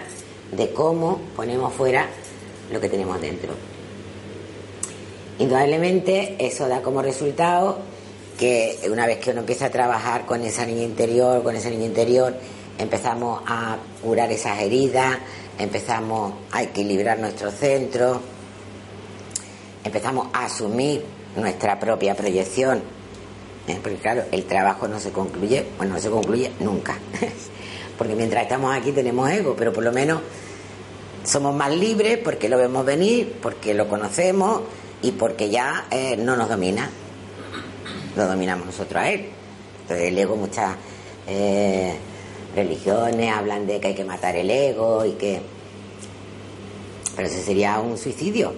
[0.51, 2.07] de cómo ponemos fuera
[2.71, 3.53] lo que tenemos dentro.
[5.39, 7.79] Indudablemente eso da como resultado
[8.37, 11.85] que una vez que uno empieza a trabajar con esa niña interior, con ese niño
[11.85, 12.33] interior,
[12.77, 15.17] empezamos a curar esas heridas,
[15.59, 18.21] empezamos a equilibrar nuestro centro,
[19.83, 21.03] empezamos a asumir
[21.35, 23.00] nuestra propia proyección.
[23.65, 26.97] Porque claro, el trabajo no se concluye, bueno, no se concluye nunca.
[27.97, 30.21] porque mientras estamos aquí tenemos ego, pero por lo menos
[31.23, 34.61] somos más libres porque lo vemos venir, porque lo conocemos
[35.01, 36.89] y porque ya eh, no nos domina.
[38.15, 39.29] Lo dominamos nosotros a él.
[39.83, 40.75] Entonces el ego, muchas
[41.27, 41.95] eh,
[42.55, 45.41] religiones hablan de que hay que matar el ego y que...
[47.15, 48.53] Pero ese sería un suicidio.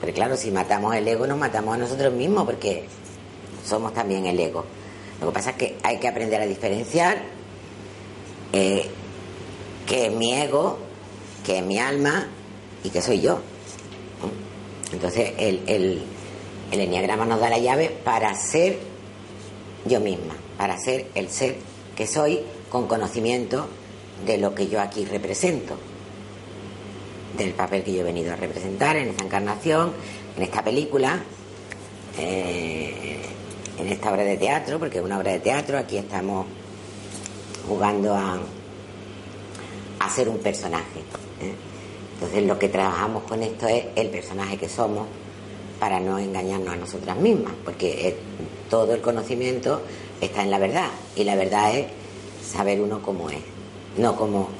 [0.00, 2.84] Pero claro, si matamos el ego nos matamos a nosotros mismos porque
[3.64, 4.64] somos también el ego.
[5.20, 7.22] Lo que pasa es que hay que aprender a diferenciar
[8.52, 8.86] eh,
[9.86, 10.78] que es mi ego,
[11.44, 12.28] que es mi alma
[12.82, 13.40] y que soy yo.
[14.92, 16.02] Entonces el, el,
[16.70, 18.78] el enneagrama nos da la llave para ser
[19.86, 21.56] yo misma, para ser el ser
[21.96, 23.66] que soy con conocimiento
[24.26, 25.76] de lo que yo aquí represento,
[27.36, 29.92] del papel que yo he venido a representar en esta encarnación,
[30.36, 31.22] en esta película,
[32.18, 33.19] eh,
[33.80, 36.46] en esta obra de teatro, porque es una obra de teatro, aquí estamos
[37.66, 38.38] jugando a,
[39.98, 41.00] a ser un personaje.
[41.40, 41.54] ¿eh?
[42.14, 45.06] Entonces lo que trabajamos con esto es el personaje que somos
[45.78, 48.16] para no engañarnos a nosotras mismas, porque
[48.68, 49.80] todo el conocimiento
[50.20, 51.86] está en la verdad y la verdad es
[52.46, 53.40] saber uno cómo es,
[53.96, 54.50] no como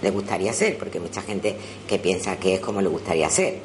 [0.00, 1.56] le gustaría ser, porque hay mucha gente
[1.88, 3.58] que piensa que es como le gustaría ser.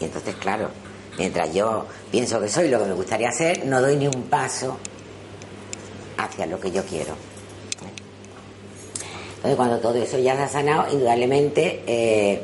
[0.00, 0.68] Y entonces, claro,
[1.18, 4.76] mientras yo pienso que soy lo que me gustaría ser, no doy ni un paso
[6.16, 7.14] hacia lo que yo quiero.
[9.36, 12.40] Entonces, cuando todo eso ya se ha sanado, indudablemente eh,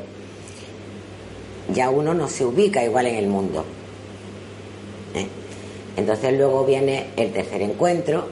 [1.73, 3.65] ya uno no se ubica igual en el mundo.
[5.15, 5.27] ¿eh?
[5.97, 8.27] Entonces luego viene el tercer encuentro,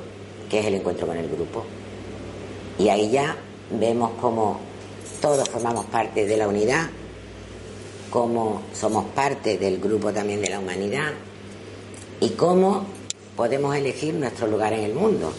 [0.49, 1.65] que es el encuentro con el grupo.
[2.78, 3.38] Y ahí ya
[3.71, 4.60] vemos cómo
[5.21, 6.89] todos formamos parte de la unidad,
[8.10, 11.13] cómo somos parte del grupo también de la humanidad
[12.19, 12.86] y cómo
[13.36, 15.32] podemos elegir nuestro lugar en el mundo.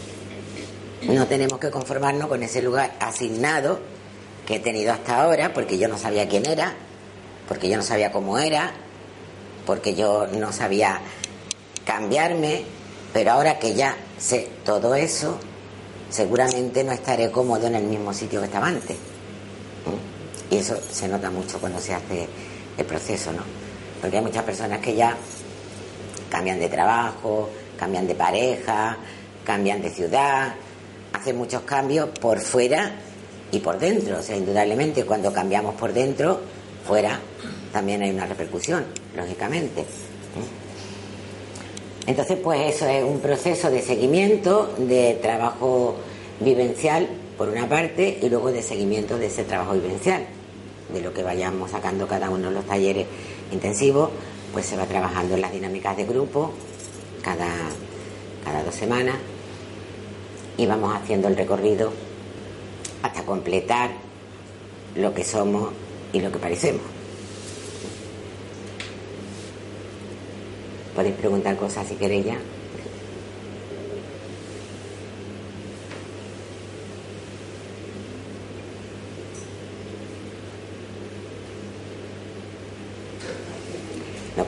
[1.02, 3.80] No tenemos que conformarnos con ese lugar asignado
[4.46, 6.74] que he tenido hasta ahora, porque yo no sabía quién era,
[7.48, 8.72] porque yo no sabía cómo era,
[9.66, 11.00] porque yo no sabía
[11.85, 12.64] cambiarme,
[13.12, 15.37] pero ahora que ya sé todo eso,
[16.11, 18.96] seguramente no estaré cómodo en el mismo sitio que estaba antes.
[20.50, 22.28] Y eso se nota mucho cuando se hace
[22.84, 23.42] proceso, ¿no?
[24.00, 25.16] Porque hay muchas personas que ya
[26.30, 28.96] cambian de trabajo, cambian de pareja,
[29.44, 30.54] cambian de ciudad,
[31.12, 32.92] hacen muchos cambios por fuera
[33.50, 34.18] y por dentro.
[34.18, 36.40] O sea, indudablemente cuando cambiamos por dentro,
[36.86, 37.18] fuera
[37.72, 38.84] también hay una repercusión,
[39.16, 39.84] lógicamente.
[42.06, 45.96] Entonces, pues eso es un proceso de seguimiento, de trabajo
[46.40, 50.26] vivencial, por una parte, y luego de seguimiento de ese trabajo vivencial,
[50.92, 53.07] de lo que vayamos sacando cada uno de los talleres
[53.53, 54.11] intensivos,
[54.53, 56.53] pues se va trabajando en las dinámicas de grupo
[57.22, 57.48] cada,
[58.44, 59.16] cada dos semanas
[60.57, 61.92] y vamos haciendo el recorrido
[63.03, 63.90] hasta completar
[64.94, 65.70] lo que somos
[66.12, 66.83] y lo que parecemos.
[70.94, 72.37] Podéis preguntar cosas si queréis ya.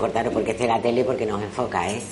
[0.02, 2.02] Cortaros porque esté la tele porque nos enfoca, ¿eh?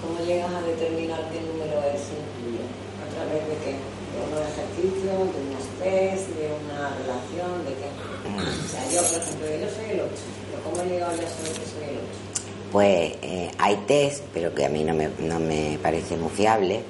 [0.00, 2.06] ¿Cómo llegas a determinar qué número es
[2.38, 2.62] tuyo?
[3.02, 3.72] ¿A través de qué?
[3.74, 7.90] ¿De unos ejercicios, de unos test, de una relación, de qué?
[8.30, 10.12] O sea, yo, por ejemplo, yo soy el 8,
[10.52, 12.06] pero ¿cómo he llegado a saber que soy el 8?
[12.70, 16.84] Pues eh, hay test, pero que a mí no me, no me parece muy fiable,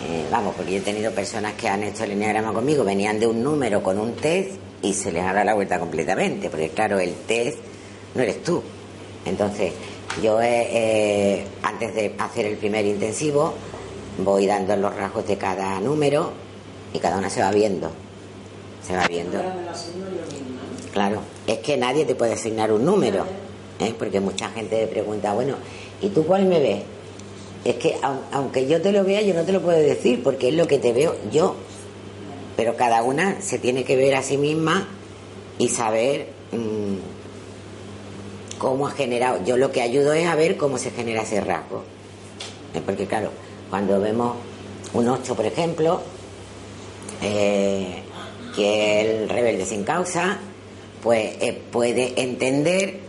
[0.00, 3.26] Eh, vamos, porque yo he tenido personas que han hecho el enneagrama conmigo, venían de
[3.26, 7.00] un número con un test y se les ha dado la vuelta completamente, porque claro,
[7.00, 7.58] el test
[8.14, 8.62] no eres tú.
[9.24, 9.72] Entonces,
[10.22, 13.54] yo eh, antes de hacer el primer intensivo,
[14.18, 16.32] voy dando los rasgos de cada número
[16.92, 17.90] y cada una se va viendo.
[18.86, 19.38] Se va viendo.
[20.92, 23.24] Claro, es que nadie te puede asignar un número,
[23.80, 23.94] ¿eh?
[23.98, 25.56] porque mucha gente pregunta, bueno,
[26.00, 26.82] ¿y tú cuál me ves?
[27.64, 27.96] Es que
[28.32, 30.78] aunque yo te lo vea, yo no te lo puedo decir, porque es lo que
[30.78, 31.54] te veo yo.
[32.56, 34.88] Pero cada una se tiene que ver a sí misma
[35.58, 36.96] y saber mm,
[38.58, 39.44] cómo ha generado.
[39.44, 41.84] Yo lo que ayudo es a ver cómo se genera ese rasgo.
[42.84, 43.30] Porque claro,
[43.70, 44.36] cuando vemos
[44.92, 46.00] un 8, por ejemplo,
[47.22, 48.02] eh,
[48.54, 50.38] que el rebelde sin causa,
[51.02, 53.07] pues eh, puede entender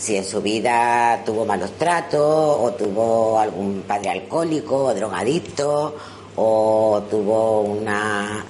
[0.00, 5.94] si en su vida tuvo malos tratos o tuvo algún padre alcohólico o drogadicto
[6.36, 8.42] o tuvo una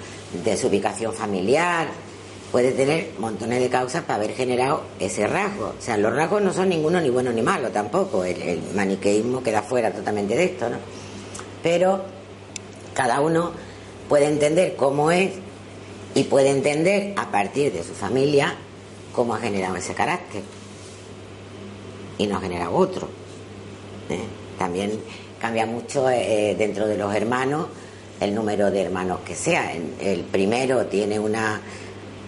[0.44, 1.88] desubicación familiar.
[2.52, 5.74] Puede tener montones de causas para haber generado ese rasgo.
[5.76, 8.22] O sea, los rasgos no son ninguno ni bueno ni malo tampoco.
[8.22, 10.76] El, maniqueísmo queda fuera totalmente de esto, ¿no?
[11.64, 12.00] Pero
[12.94, 13.50] cada uno
[14.08, 15.32] puede entender cómo es
[16.14, 18.54] y puede entender a partir de su familia
[19.12, 20.42] cómo ha generado ese carácter
[22.20, 23.08] y no ha generado otro.
[24.10, 24.20] ¿eh?
[24.58, 25.00] También
[25.40, 27.66] cambia mucho eh, dentro de los hermanos
[28.20, 29.72] el número de hermanos que sea.
[30.00, 31.58] El primero tiene una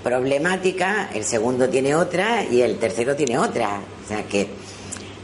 [0.02, 3.82] problemática, el segundo tiene otra y el tercero tiene otra.
[4.02, 4.48] O sea que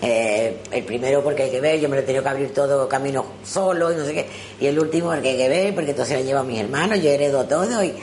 [0.03, 2.87] eh, el primero porque hay que ver, yo me lo he tenido que abrir todo
[2.87, 4.27] camino solo y no sé qué.
[4.61, 7.09] Y el último porque hay que ver, porque entonces lo llevo a mis hermanos, yo
[7.09, 7.95] heredo todo y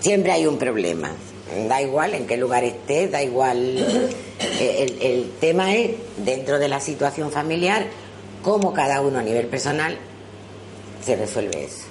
[0.00, 1.10] siempre hay un problema.
[1.68, 3.86] Da igual en qué lugar esté, da igual.
[4.60, 7.86] Eh, el, tema es, dentro de la situación familiar,
[8.42, 9.96] cómo cada uno a nivel personal
[11.04, 11.84] se resuelve eso.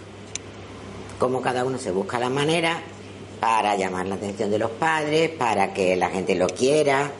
[1.20, 2.82] Cómo cada uno se busca la manera
[3.40, 7.12] para llamar la atención de los padres, para que la gente lo quiera,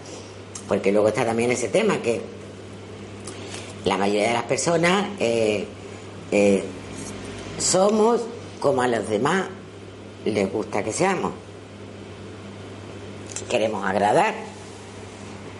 [0.68, 2.22] porque luego está también ese tema que
[3.86, 5.66] la mayoría de las personas eh,
[6.32, 6.64] eh,
[7.58, 8.22] somos
[8.60, 9.46] como a los demás
[10.26, 11.43] les gusta que seamos.
[13.54, 14.34] Queremos agradar,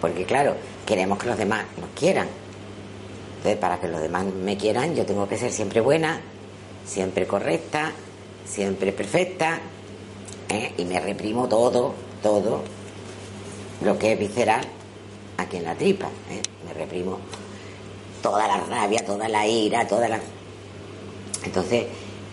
[0.00, 2.26] porque claro, queremos que los demás nos quieran.
[3.36, 6.20] Entonces, para que los demás me quieran, yo tengo que ser siempre buena,
[6.84, 7.92] siempre correcta,
[8.44, 9.60] siempre perfecta,
[10.48, 10.72] ¿eh?
[10.76, 12.64] y me reprimo todo, todo
[13.84, 14.66] lo que es visceral
[15.36, 16.06] aquí en la tripa.
[16.32, 16.42] ¿eh?
[16.66, 17.20] Me reprimo
[18.20, 20.18] toda la rabia, toda la ira, toda la...
[21.44, 21.84] Entonces,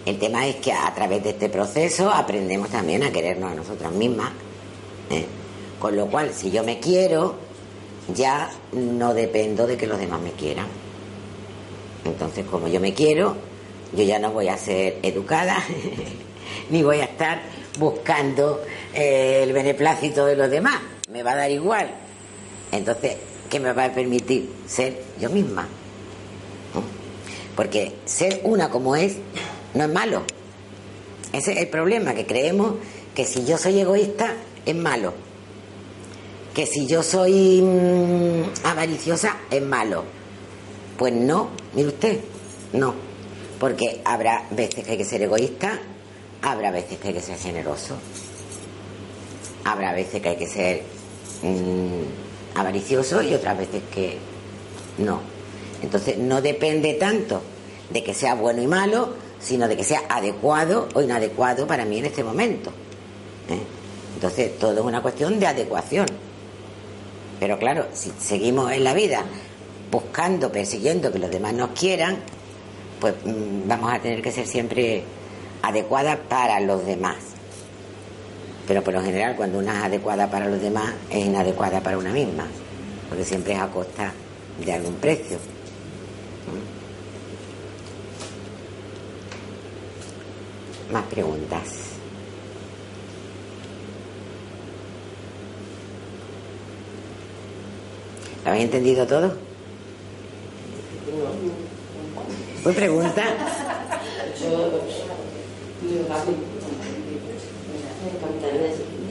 [0.07, 3.91] el tema es que a través de este proceso aprendemos también a querernos a nosotras
[3.91, 4.31] mismas.
[5.11, 5.27] ¿eh?
[5.81, 7.33] Con lo cual, si yo me quiero,
[8.13, 10.67] ya no dependo de que los demás me quieran.
[12.05, 13.35] Entonces, como yo me quiero,
[13.91, 15.57] yo ya no voy a ser educada,
[16.69, 17.41] ni voy a estar
[17.79, 18.61] buscando
[18.93, 20.79] eh, el beneplácito de los demás.
[21.09, 21.89] Me va a dar igual.
[22.71, 23.17] Entonces,
[23.49, 25.67] ¿qué me va a permitir ser yo misma?
[27.55, 29.17] Porque ser una como es
[29.73, 30.21] no es malo.
[31.33, 32.75] Ese es el problema, que creemos
[33.15, 35.30] que si yo soy egoísta es malo.
[36.53, 40.03] Que si yo soy mm, avariciosa es malo.
[40.97, 42.19] Pues no, mire usted,
[42.73, 42.93] no.
[43.59, 45.79] Porque habrá veces que hay que ser egoísta,
[46.41, 47.95] habrá veces que hay que ser generoso,
[49.63, 50.83] habrá veces que hay que ser
[51.43, 54.17] mm, avaricioso y otras veces que
[54.97, 55.21] no.
[55.81, 57.41] Entonces no depende tanto
[57.89, 61.99] de que sea bueno y malo, sino de que sea adecuado o inadecuado para mí
[61.99, 62.69] en este momento.
[63.49, 63.59] ¿eh?
[64.15, 66.05] Entonces, todo es una cuestión de adecuación.
[67.41, 69.25] Pero claro, si seguimos en la vida
[69.89, 72.19] buscando, persiguiendo que los demás nos quieran,
[72.99, 75.01] pues mm, vamos a tener que ser siempre
[75.63, 77.15] adecuadas para los demás.
[78.67, 82.13] Pero por lo general, cuando una es adecuada para los demás, es inadecuada para una
[82.13, 82.45] misma,
[83.09, 84.13] porque siempre es a costa
[84.63, 85.39] de algún precio.
[90.91, 91.90] Más preguntas.
[98.43, 99.33] ¿Lo habéis entendido todo?
[102.63, 103.23] ¿Pues pregunta?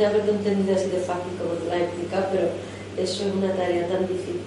[0.00, 2.48] de haberlo entendido así de fácil como te lo has explicado, pero
[2.96, 4.40] eso es una tarea tan difícil.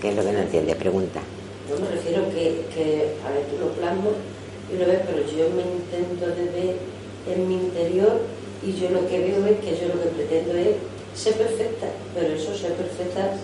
[0.00, 0.74] ¿Qué es lo que no entiende?
[0.74, 1.20] Pregunta.
[1.70, 4.20] Yo me refiero que, que, a ver, tú lo plasmas
[4.70, 6.76] y lo ves, pero yo me intento de ver
[7.32, 8.20] en mi interior
[8.62, 10.76] y yo lo que veo es que yo lo que pretendo es
[11.14, 13.34] ser perfecta, pero eso ser perfecta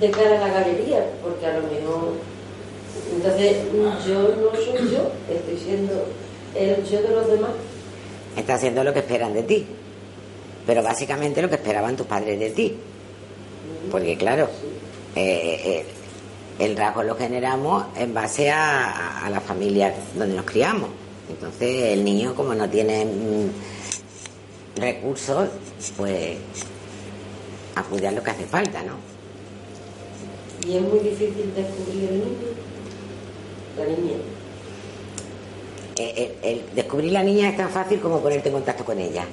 [0.00, 2.12] de cara a la galería, porque a lo mejor.
[3.14, 3.56] Entonces,
[4.06, 6.06] yo no soy yo, estoy siendo
[6.54, 7.50] el yo de los demás.
[8.36, 9.66] Está haciendo lo que esperan de ti,
[10.66, 12.76] pero básicamente lo que esperaban tus padres de ti.
[13.90, 14.48] Porque, claro,
[15.14, 15.84] eh, eh,
[16.58, 20.90] el rasgo lo generamos en base a, a, la familia donde nos criamos.
[21.28, 23.50] Entonces, el niño, como no tiene mm,
[24.76, 25.48] recursos,
[25.96, 26.36] pues
[27.74, 28.94] acude a lo que hace falta, ¿no?
[30.66, 32.48] Y es muy difícil descubrir el niño,
[33.78, 34.16] la niña.
[35.98, 39.24] Eh, el, descubrir la niña es tan fácil como ponerte en contacto con ella.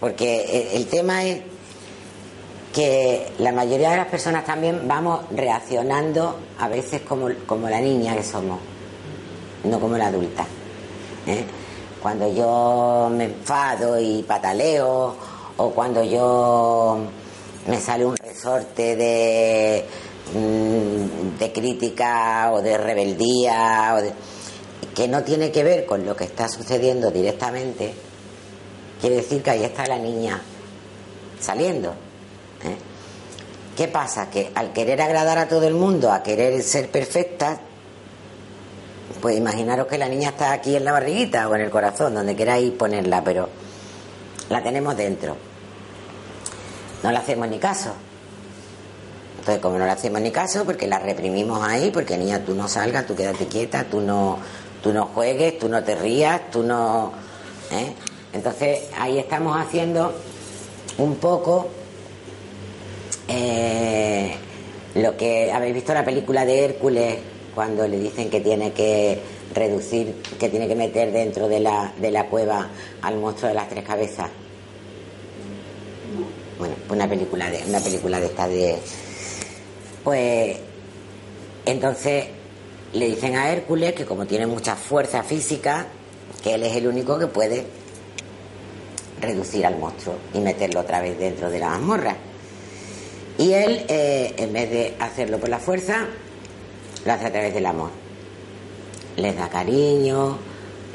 [0.00, 1.40] Porque el, tema es
[2.72, 8.16] que la mayoría de las personas también vamos reaccionando a veces como, como la niña
[8.16, 8.60] que somos,
[9.64, 10.46] no como la adulta.
[11.26, 11.44] ¿eh?
[12.02, 15.14] Cuando yo me enfado y pataleo,
[15.56, 16.98] o cuando yo
[17.66, 19.84] me sale un resorte de,
[20.32, 26.24] mm, de crítica o de rebeldía, o que no tiene que ver con lo que
[26.24, 27.94] está sucediendo directamente,
[29.00, 30.40] quiere decir que ahí está la niña
[31.40, 31.90] saliendo.
[31.90, 32.76] ¿eh?
[33.76, 34.28] ¿Qué pasa?
[34.30, 37.60] Que al querer agradar a todo el mundo, a querer ser perfecta,
[39.20, 42.36] pues imaginaros que la niña está aquí en la barriguita o en el corazón, donde
[42.36, 43.48] queráis ponerla, pero
[44.48, 45.36] la tenemos dentro.
[47.02, 47.92] No le hacemos ni caso.
[49.38, 52.68] Entonces, como no le hacemos ni caso, porque la reprimimos ahí, porque niña, tú no
[52.68, 54.38] salgas, tú quédate quieta, tú no,
[54.82, 57.12] tú no juegues, tú no te rías, tú no.
[57.70, 57.94] ¿eh?
[58.32, 60.12] Entonces, ahí estamos haciendo
[60.98, 61.68] un poco
[63.28, 64.34] eh,
[64.94, 67.18] lo que habéis visto en la película de Hércules,
[67.58, 69.18] cuando le dicen que tiene que
[69.52, 72.68] reducir, que tiene que meter dentro de la, de la cueva
[73.02, 74.30] al monstruo de las tres cabezas.
[76.56, 78.78] Bueno, una película de, una película de esta de.
[80.04, 80.56] Pues
[81.66, 82.26] entonces
[82.92, 85.88] le dicen a Hércules que como tiene mucha fuerza física,
[86.44, 87.64] que él es el único que puede
[89.20, 92.16] reducir al monstruo y meterlo otra vez dentro de la mazmorra.
[93.36, 96.06] Y él, eh, en vez de hacerlo por la fuerza,
[97.08, 97.90] lo hace a través del amor.
[99.16, 100.36] Les da cariño,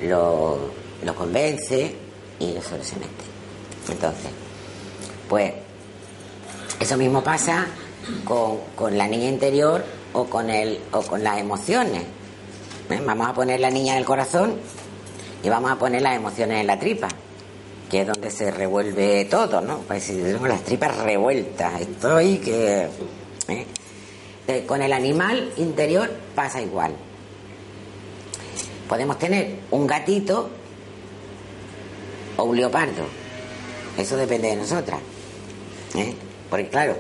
[0.03, 0.59] lo,
[1.03, 1.95] lo convence
[2.39, 3.24] y solo se mete.
[3.89, 4.30] Entonces,
[5.28, 5.53] pues
[6.80, 7.66] eso mismo pasa
[8.24, 9.84] con, con la niña interior
[10.14, 12.03] o con, el, o con las emociones.
[12.91, 13.01] ¿Eh?
[13.03, 14.53] Vamos a poner la niña en el corazón
[15.41, 17.07] y vamos a poner las emociones en la tripa
[17.89, 19.80] que es donde se revuelve todo, ¿no?
[19.80, 22.88] Pues si tenemos las tripas revueltas, estoy que...
[23.47, 23.68] ¿eh?
[24.47, 26.93] Eh, con el animal interior pasa igual.
[28.89, 30.49] Podemos tener un gatito
[32.35, 33.05] o un leopardo.
[33.97, 34.99] Eso depende de nosotras.
[35.95, 36.13] ¿eh?
[36.49, 36.97] Porque claro,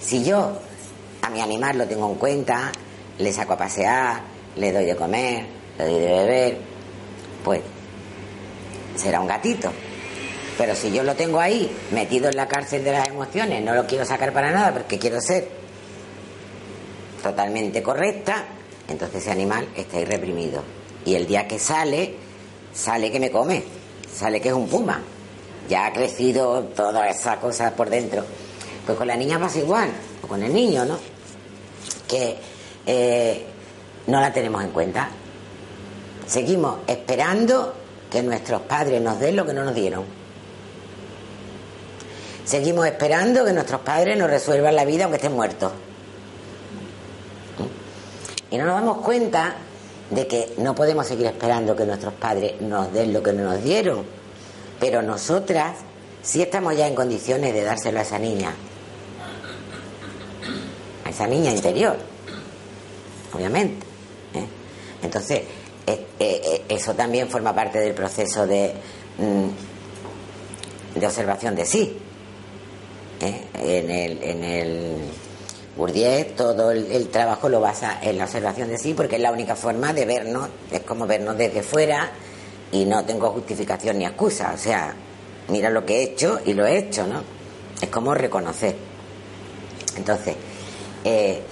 [0.00, 0.58] si yo
[1.22, 2.70] a mi animal lo tengo en cuenta,
[3.18, 4.22] le saco a pasear,
[4.54, 5.46] le doy de comer,
[5.78, 6.58] le doy de beber,
[7.44, 7.62] pues
[8.94, 9.72] será un gatito.
[10.56, 13.86] Pero si yo lo tengo ahí, metido en la cárcel de las emociones, no lo
[13.86, 15.55] quiero sacar para nada porque quiero ser
[17.22, 18.44] totalmente correcta,
[18.88, 20.62] entonces ese animal está ahí reprimido.
[21.04, 22.14] Y el día que sale,
[22.72, 23.62] sale que me come,
[24.12, 25.00] sale que es un puma.
[25.68, 28.24] Ya ha crecido toda esa cosa por dentro.
[28.84, 29.90] Pues con la niña pasa igual,
[30.22, 30.98] o con el niño, ¿no?
[32.06, 32.36] Que
[32.86, 33.44] eh,
[34.06, 35.08] no la tenemos en cuenta.
[36.26, 37.74] Seguimos esperando
[38.10, 40.04] que nuestros padres nos den lo que no nos dieron.
[42.44, 45.72] Seguimos esperando que nuestros padres nos resuelvan la vida aunque estén muertos.
[48.50, 49.56] Y no nos damos cuenta
[50.10, 53.62] de que no podemos seguir esperando que nuestros padres nos den lo que no nos
[53.62, 54.04] dieron.
[54.78, 55.78] Pero nosotras
[56.22, 58.54] sí estamos ya en condiciones de dárselo a esa niña.
[61.04, 61.96] A esa niña interior.
[63.32, 63.84] Obviamente.
[64.34, 64.46] ¿eh?
[65.02, 65.42] Entonces,
[65.86, 68.74] eh, eh, eso también forma parte del proceso de,
[69.18, 71.98] mm, de observación de sí.
[73.18, 74.96] En el, en el
[75.76, 79.54] Bourdieu todo el, trabajo lo basa en la observación de sí, porque es la única
[79.54, 82.10] forma de vernos, es como vernos desde fuera
[82.72, 84.52] y no tengo justificación ni excusa.
[84.54, 84.94] O sea,
[85.48, 87.22] mira lo que he hecho y lo he hecho, ¿no?
[87.80, 88.74] Es como reconocer.
[89.96, 90.36] Entonces,
[91.04, 91.42] eh,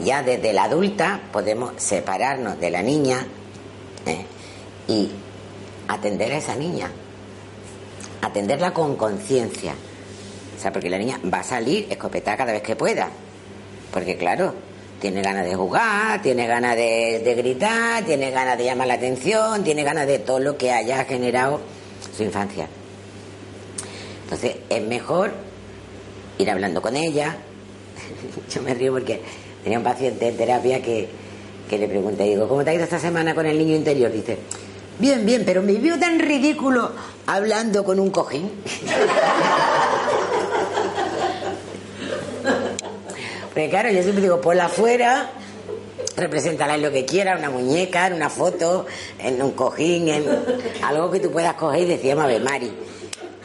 [0.00, 3.26] ya desde la adulta podemos separarnos de la niña
[4.06, 4.26] ¿eh?
[4.86, 5.10] y
[5.88, 6.90] atender a esa niña,
[8.22, 9.74] atenderla con conciencia
[10.56, 13.10] o sea, porque la niña va a salir escopetada cada vez que pueda.
[13.92, 14.54] Porque claro,
[15.00, 19.82] tiene ganas de jugar, tiene ganas de, gritar, tiene ganas de llamar la atención, tiene
[19.82, 21.60] ganas de todo lo que haya generado
[22.16, 22.68] su infancia.
[24.22, 25.32] Entonces, es mejor
[26.38, 27.36] ir hablando con ella,
[28.54, 29.20] yo me río porque
[29.64, 31.08] tenía un paciente en terapia que,
[31.68, 34.12] que le pregunté, digo, ¿cómo te ha ido esta semana con el niño interior?
[34.12, 34.38] Dice,
[35.00, 36.92] bien, bien, pero me vio tan ridículo
[37.26, 38.52] hablando con un cojín.
[43.52, 45.30] Porque claro, yo siempre digo, por la afuera,
[46.16, 48.86] representarla en lo que quiera, una muñeca, en una foto,
[49.18, 50.24] en un cojín, en
[50.82, 52.72] algo que tú puedas coger y decir, a ver, Mari,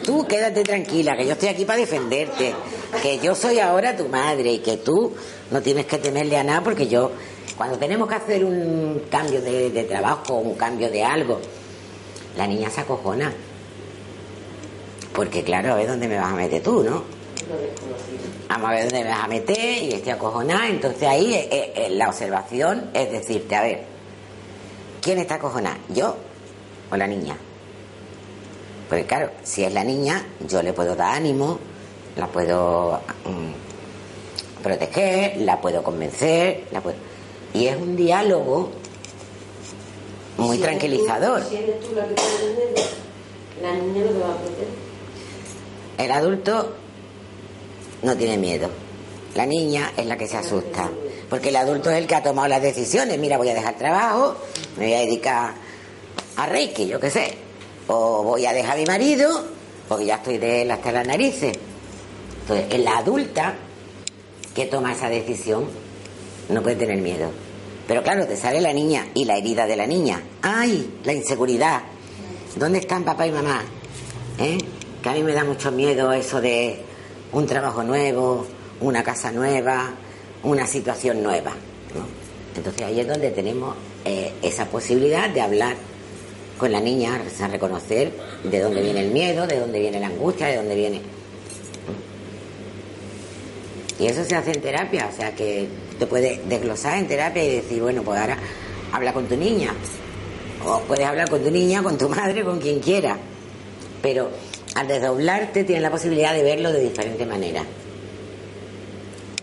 [0.03, 2.53] tú quédate tranquila, que yo estoy aquí para defenderte,
[3.01, 5.13] que yo soy ahora tu madre y que tú
[5.51, 7.11] no tienes que temerle a nada porque yo,
[7.57, 11.39] cuando tenemos que hacer un cambio de, de trabajo, un cambio de algo,
[12.37, 13.33] la niña se acojona.
[15.13, 17.03] Porque claro, a ver dónde me vas a meter tú, ¿no?
[18.49, 20.67] Vamos a ver dónde me vas a meter y estoy acojonada.
[20.67, 23.83] Entonces ahí eh, eh, la observación es decirte, a ver,
[25.01, 25.77] ¿quién está acojonada?
[25.89, 26.15] ¿Yo
[26.91, 27.35] o la niña?
[28.87, 31.59] Porque claro, si es la niña, yo le puedo dar ánimo,
[32.15, 36.95] la puedo mm, proteger, la puedo convencer, la puedo...
[37.53, 38.69] Y es un diálogo
[40.37, 41.41] muy Si tranquilizador.
[41.41, 42.87] tú- si eres tú la que dedo,
[43.61, 44.67] la niña no te va a proteger.
[45.97, 46.73] El adulto
[48.01, 48.69] no tiene miedo.
[49.35, 50.89] La niña es la que se asusta.
[51.29, 53.19] Porque el adulto es el que ha tomado las decisiones.
[53.19, 54.35] Mira, voy a dejar trabajo,
[54.77, 55.53] me voy a dedicar
[56.37, 57.33] a Reiki, yo qué sé.
[57.87, 59.43] O voy a dejar a mi marido,
[59.87, 61.57] porque ya estoy de él hasta las narices.
[62.41, 63.55] Entonces, en la adulta
[64.55, 65.65] que toma esa decisión
[66.49, 67.29] no puede tener miedo.
[67.87, 70.21] Pero claro, te sale la niña y la herida de la niña.
[70.41, 70.99] ¡Ay!
[71.03, 71.81] La inseguridad.
[72.55, 73.63] ¿Dónde están papá y mamá?
[74.39, 74.57] ¿Eh?
[75.01, 76.86] Que a mí me da mucho miedo eso de
[77.32, 78.45] un trabajo nuevo,
[78.82, 79.91] una casa nueva,
[80.43, 81.51] una situación nueva.
[81.95, 82.05] ¿no?
[82.55, 83.75] Entonces ahí es donde tenemos
[84.05, 85.75] eh, esa posibilidad de hablar
[86.57, 88.11] con la niña, a reconocer
[88.43, 91.01] de dónde viene el miedo, de dónde viene la angustia, de dónde viene.
[93.99, 95.67] Y eso se hace en terapia, o sea que
[95.97, 98.38] te puedes desglosar en terapia y decir, bueno, pues ahora
[98.91, 99.73] habla con tu niña.
[100.65, 103.17] O puedes hablar con tu niña, con tu madre, con quien quiera.
[104.01, 104.30] Pero
[104.78, 107.63] al desdoblarte tienes la posibilidad de verlo de diferente manera.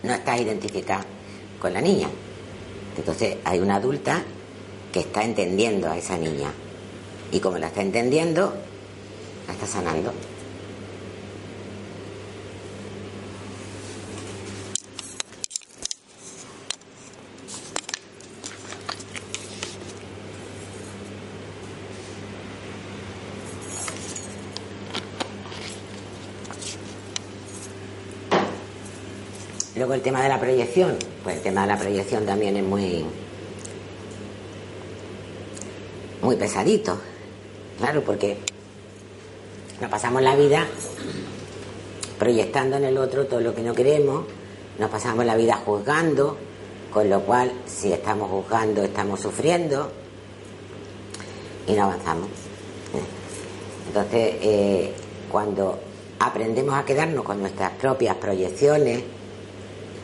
[0.03, 1.03] No estás identificada
[1.59, 2.07] con la niña.
[2.97, 4.23] Entonces hay una adulta
[4.93, 6.53] que está entendiendo a esa niña.
[7.33, 8.53] Y como la está entendiendo,
[9.45, 10.13] la está sanando.
[29.75, 33.05] Luego el tema de la proyección, pues el tema de la proyección también es muy
[36.21, 36.97] muy pesadito,
[37.77, 38.37] claro, porque
[39.81, 40.65] nos pasamos la vida
[42.17, 44.25] proyectando en el otro todo lo que no queremos,
[44.79, 46.37] nos pasamos la vida juzgando,
[46.93, 49.91] con lo cual si estamos juzgando estamos sufriendo
[51.67, 52.29] y no avanzamos.
[53.87, 54.93] Entonces, eh,
[55.29, 55.77] cuando
[56.19, 59.03] aprendemos a quedarnos con nuestras propias proyecciones,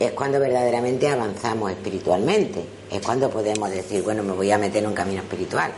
[0.04, 2.64] es cuando verdaderamente avanzamos espiritualmente.
[2.90, 5.72] Es cuando podemos decir, bueno, me voy a meter en un camino espiritual.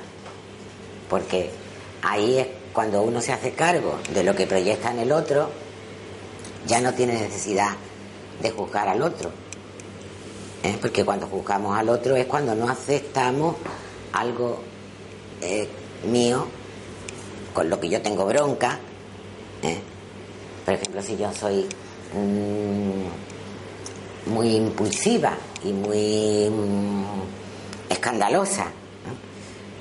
[1.09, 1.51] Porque
[2.03, 5.51] ahí es cuando uno se hace cargo de lo que proyecta en el otro,
[6.67, 7.77] ya no tiene necesidad
[8.41, 9.31] de juzgar al otro.
[10.63, 10.77] ¿Eh?
[10.81, 13.57] Porque cuando juzgamos al otro es cuando no aceptamos
[14.13, 14.61] algo
[15.43, 15.69] eh,
[16.11, 16.47] mío
[17.53, 18.79] con lo que yo tengo bronca.
[19.63, 19.79] ¿eh?
[20.65, 21.69] Por ejemplo, si yo soy
[22.15, 23.34] mmm,
[24.27, 28.67] muy impulsiva y muy mmm, escandalosa,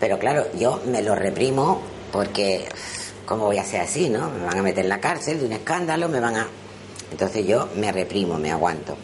[0.03, 1.79] pero claro, yo me lo reprimo
[2.11, 2.65] porque,
[3.25, 4.29] ¿cómo voy a ser así, no?
[4.31, 6.47] Me van a meter en la cárcel de un escándalo, me van a...
[7.09, 8.97] Entonces yo me reprimo, me aguanto.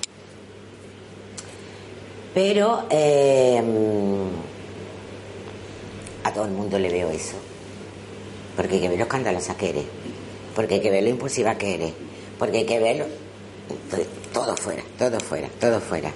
[2.34, 3.62] Pero eh,
[6.24, 7.38] a todo el mundo le veo eso.
[8.58, 9.86] Porque hay que ver lo escandalosa que eres.
[10.54, 11.94] Porque hay que ver lo impulsiva que eres.
[12.38, 13.06] Porque hay que verlo.
[14.34, 16.12] Todo fuera, todo fuera, todo fuera.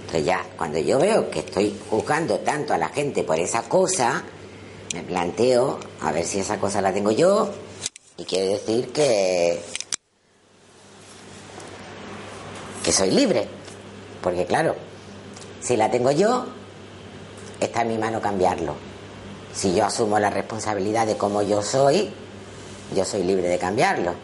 [0.00, 4.22] Entonces ya, cuando yo veo que estoy juzgando tanto a la gente por esa cosa,
[4.94, 7.50] me planteo a ver si esa cosa la tengo yo.
[8.16, 9.60] Y quiere decir que.
[12.82, 13.46] que soy libre.
[14.22, 14.74] Porque claro,
[15.60, 16.46] si la tengo yo,
[17.60, 18.74] está en mi mano cambiarlo.
[19.52, 22.10] Si yo asumo la responsabilidad de cómo yo soy,
[22.94, 24.14] yo soy libre de cambiarlo.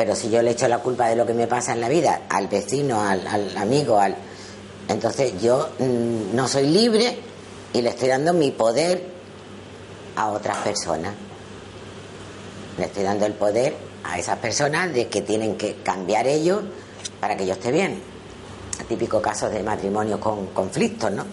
[0.00, 2.22] Pero si yo le echo la culpa de lo que me pasa en la vida
[2.30, 4.16] al vecino, al, amigo, al
[4.88, 7.18] entonces yo mmm, no soy libre
[7.74, 9.04] y le estoy dando mi poder
[10.16, 11.12] a otras personas.
[12.78, 16.62] Le estoy dando el poder a esas personas de que tienen que cambiar ellos
[17.20, 18.00] para que yo esté bien.
[18.88, 21.26] típico caso de matrimonio con conflictos, ¿no?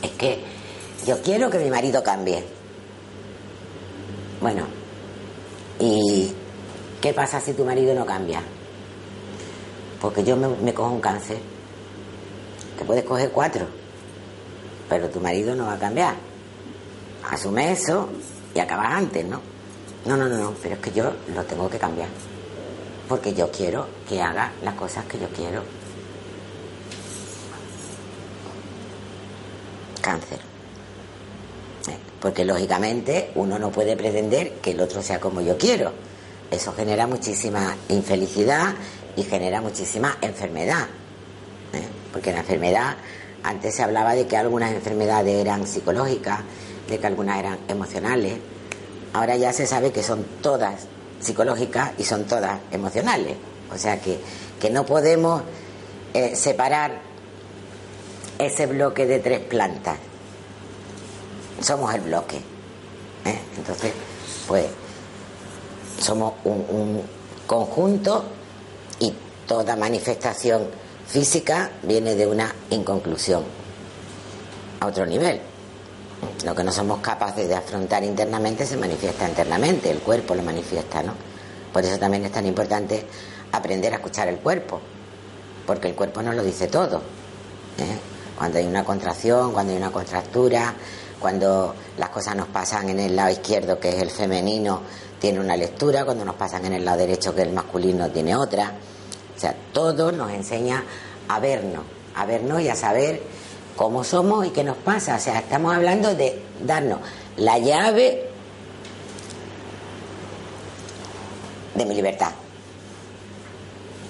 [0.00, 0.42] Es que
[1.06, 2.42] yo quiero que mi marido cambie.
[4.40, 4.64] Bueno,
[5.78, 6.32] ¿y
[7.02, 8.40] qué pasa si tu marido no cambia?
[10.00, 11.38] Porque yo me, cojo un cáncer.
[12.78, 13.66] Te puedes coger cuatro,
[14.88, 16.14] pero tu marido no va a cambiar.
[17.28, 18.08] Asume eso
[18.54, 19.40] y acabas antes, ¿no?
[20.06, 22.08] No, no, no, no, pero es que yo lo tengo que cambiar.
[23.08, 25.62] Porque yo quiero que haga las cosas que yo quiero.
[30.00, 30.38] Cáncer.
[31.88, 35.92] Eh, Porque lógicamente uno no puede pretender que el otro sea como yo quiero.
[36.52, 38.74] Eso genera muchísima infelicidad
[39.16, 40.86] y genera muchísima enfermedad.
[41.72, 41.82] ¿eh?
[42.12, 42.96] Porque la enfermedad,
[43.42, 46.40] antes se hablaba de que algunas enfermedades eran psicológicas,
[46.88, 48.34] de que algunas eran emocionales.
[49.14, 50.86] Ahora ya se sabe que son todas
[51.20, 53.36] psicológicas y son todas emocionales.
[53.74, 54.20] O sea que,
[54.60, 55.42] que no podemos
[56.12, 57.00] eh, separar
[58.38, 59.96] ese bloque de tres plantas.
[61.62, 62.36] Somos el bloque.
[63.24, 63.38] ¿eh?
[63.56, 63.92] Entonces,
[64.46, 64.66] pues,
[66.02, 67.02] somos un, un
[67.46, 68.24] conjunto
[69.00, 69.12] y
[69.46, 70.66] toda manifestación
[71.06, 73.44] física viene de una inconclusión
[74.80, 75.40] a otro nivel.
[76.44, 81.02] Lo que no somos capaces de afrontar internamente se manifiesta internamente, el cuerpo lo manifiesta,
[81.02, 81.14] ¿no?
[81.72, 83.06] Por eso también es tan importante
[83.52, 84.80] aprender a escuchar el cuerpo,
[85.66, 86.98] porque el cuerpo nos lo dice todo.
[87.78, 87.98] ¿eh?
[88.36, 90.74] Cuando hay una contracción, cuando hay una contractura,
[91.20, 94.82] cuando las cosas nos pasan en el lado izquierdo, que es el femenino,
[95.22, 98.72] tiene una lectura, cuando nos pasan en el lado derecho, que el masculino, tiene otra.
[99.36, 100.82] O sea, todo nos enseña
[101.28, 101.84] a vernos,
[102.16, 103.22] a vernos y a saber
[103.76, 105.14] cómo somos y qué nos pasa.
[105.14, 106.98] O sea, estamos hablando de darnos
[107.36, 108.30] la llave
[111.76, 112.32] de mi libertad.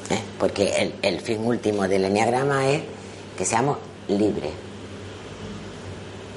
[0.09, 0.19] ¿Eh?
[0.39, 2.85] Porque el, el fin último del enneagrama es
[3.37, 3.77] que seamos
[4.09, 4.53] libres.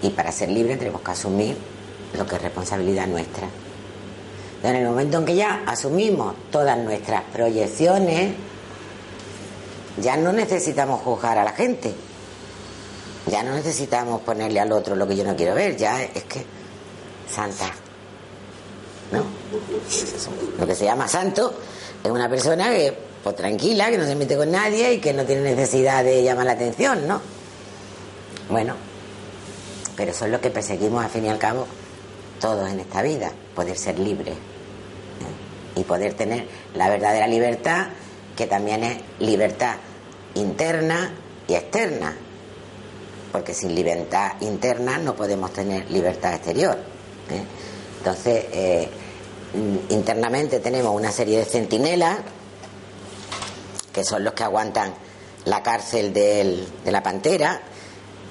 [0.01, 1.55] Y para ser libres tenemos que asumir
[2.17, 3.47] lo que es responsabilidad nuestra.
[4.65, 8.33] En el momento en que ya asumimos todas nuestras proyecciones,
[10.01, 11.93] ya no necesitamos juzgar a la gente.
[13.27, 15.77] Ya no necesitamos ponerle al otro lo que yo no quiero ver.
[15.77, 16.43] Ya es que,
[17.29, 17.71] santa.
[19.11, 19.23] ¿No?
[20.57, 21.53] Lo que se llama santo
[22.03, 22.91] es una persona que,
[23.23, 26.47] pues tranquila, que no se mete con nadie y que no tiene necesidad de llamar
[26.47, 27.21] la atención, ¿no?
[28.49, 28.73] Bueno,
[29.95, 31.67] pero eso es lo que perseguimos al fin y al cabo
[32.41, 34.33] todos en esta vida, poder ser libres.
[35.75, 37.87] Y poder tener la verdadera libertad,
[38.35, 39.75] que también es libertad
[40.35, 41.13] interna
[41.47, 42.15] y externa,
[43.31, 46.77] porque sin libertad interna no podemos tener libertad exterior.
[47.29, 47.43] ¿eh?
[47.97, 48.89] Entonces, eh,
[49.89, 52.19] internamente tenemos una serie de centinelas,
[53.91, 54.93] que son los que aguantan
[55.45, 57.61] la cárcel de la pantera,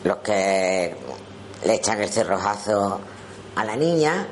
[0.05, 0.95] los que
[1.65, 3.01] le echan el cerrojazo
[3.57, 4.27] a la niña,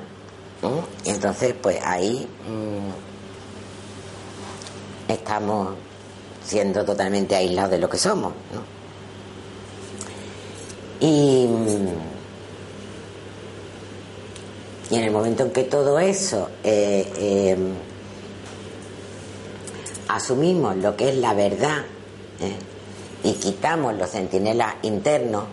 [1.05, 2.91] y entonces pues ahí mmm,
[5.13, 5.75] estamos
[6.45, 8.33] siendo totalmente aislados de lo que somos.
[8.53, 8.63] ¿no?
[11.01, 11.49] Y,
[14.91, 17.57] y, en el momento en que todo eso eh, eh,
[20.09, 21.79] asumimos lo que es la verdad
[22.41, 22.57] ¿eh?
[23.25, 25.45] y quitamos los centinelas internos,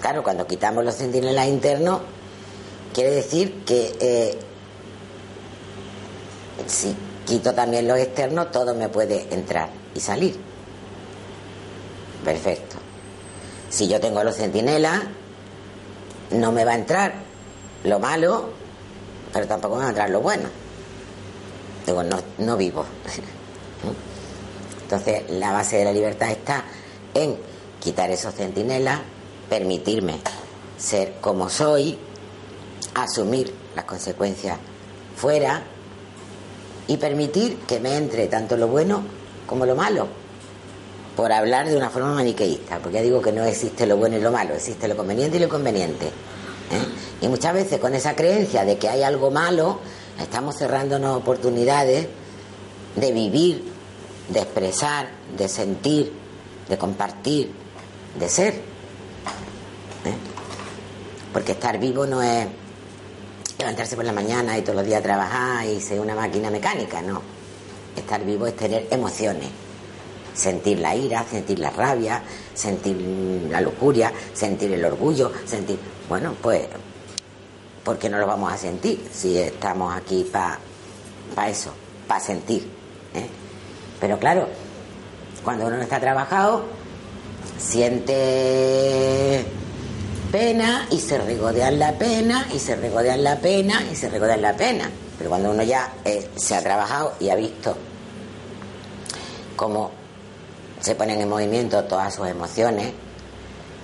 [0.00, 2.00] claro, cuando quitamos los centinelas internos,
[3.00, 4.38] quiere decir que eh,
[6.66, 6.94] si
[7.24, 10.38] quito también los externos, todo me puede entrar y salir.
[12.22, 12.76] Perfecto.
[13.70, 15.00] Si yo tengo los centinelas,
[16.32, 17.14] no me va a entrar
[17.84, 18.50] lo malo,
[19.32, 20.50] pero tampoco me va a entrar lo bueno.
[21.86, 22.02] Digo,
[22.36, 22.84] no vivo.
[24.82, 26.64] Entonces, la base de la libertad está
[27.14, 27.38] en
[27.80, 29.00] quitar esos centinelas,
[29.48, 30.18] permitirme
[30.76, 31.98] ser como soy,
[32.94, 34.58] asumir las consecuencias
[35.16, 35.62] fuera
[36.86, 39.02] y permitir que me entre tanto lo bueno
[39.46, 40.08] como lo malo,
[41.16, 44.20] por hablar de una forma maniqueísta, porque ya digo que no existe lo bueno y
[44.20, 46.06] lo malo, existe lo conveniente y lo conveniente.
[46.06, 47.20] ¿eh?
[47.20, 49.80] Y muchas veces con esa creencia de que hay algo malo,
[50.20, 52.06] estamos cerrándonos oportunidades
[52.96, 53.64] de vivir,
[54.28, 56.12] de expresar, de sentir,
[56.68, 57.52] de compartir,
[58.18, 58.54] de ser.
[58.54, 60.14] ¿eh?
[61.32, 62.46] Porque estar vivo no es
[63.60, 67.22] levantarse por la mañana y todos los días trabajar y ser una máquina mecánica, no.
[67.94, 69.48] Estar vivo es tener emociones.
[70.34, 72.22] Sentir la ira, sentir la rabia,
[72.54, 72.96] sentir
[73.50, 75.78] la lujuria, sentir el orgullo, sentir...
[76.08, 76.62] Bueno, pues,
[77.84, 80.58] ¿por qué no lo vamos a sentir si estamos aquí para
[81.34, 81.72] pa eso,
[82.08, 82.68] para sentir?
[83.14, 83.26] ¿eh?
[84.00, 84.48] Pero claro,
[85.44, 86.64] Cuando uno no está trabajado,
[87.58, 89.44] siente
[90.30, 94.56] pena y se regodean la pena y se regodean la pena y se regodean la
[94.56, 94.90] pena.
[95.18, 97.76] Pero cuando uno ya eh, se ha trabajado y ha visto
[99.56, 99.90] cómo
[100.80, 102.92] se ponen en movimiento todas sus emociones,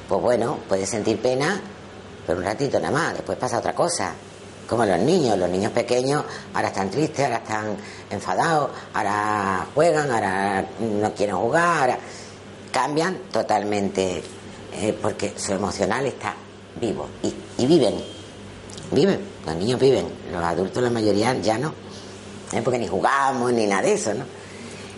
[0.09, 1.61] pues bueno, puede sentir pena,
[2.27, 4.15] pero un ratito nada más, después pasa otra cosa.
[4.69, 6.25] Como los niños, los niños pequeños
[6.55, 7.77] ahora están tristes, ahora están
[8.11, 11.99] enfadados, ahora juegan, ahora no quieren jugar, ahora
[12.73, 14.23] cambian totalmente
[14.77, 16.35] eh, porque su emocional está
[16.81, 17.95] vivo y, viven,
[18.93, 21.73] viven, los niños viven, los adultos la mayoría ya no,
[22.53, 22.61] ¿eh?
[22.63, 24.25] porque ni jugamos ni nada de eso, ¿no?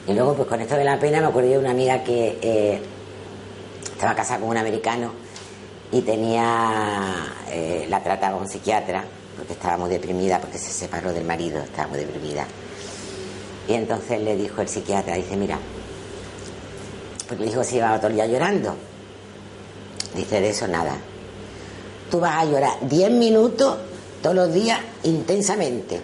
[0.07, 2.83] Y luego pues con esto de la pena me acuerdo de una amiga que eh,
[3.93, 5.13] estaba casada con un americano
[5.93, 7.27] y tenía,
[7.89, 9.05] la trataba un psiquiatra
[9.37, 12.45] porque estaba muy deprimida, porque se separó del marido, estaba muy deprimida.
[13.69, 15.59] Y entonces le dijo el psiquiatra, dice, mira,
[17.29, 18.75] porque el hijo se llevaba todo el día llorando.
[20.15, 20.97] Dice, de eso nada.
[22.11, 23.77] Tú vas a llorar 10 minutos
[24.23, 26.01] todos los días intensamente,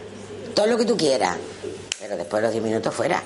[0.55, 1.37] todo lo que tú quieras,
[1.99, 3.19] pero después de los 10 minutos fuera.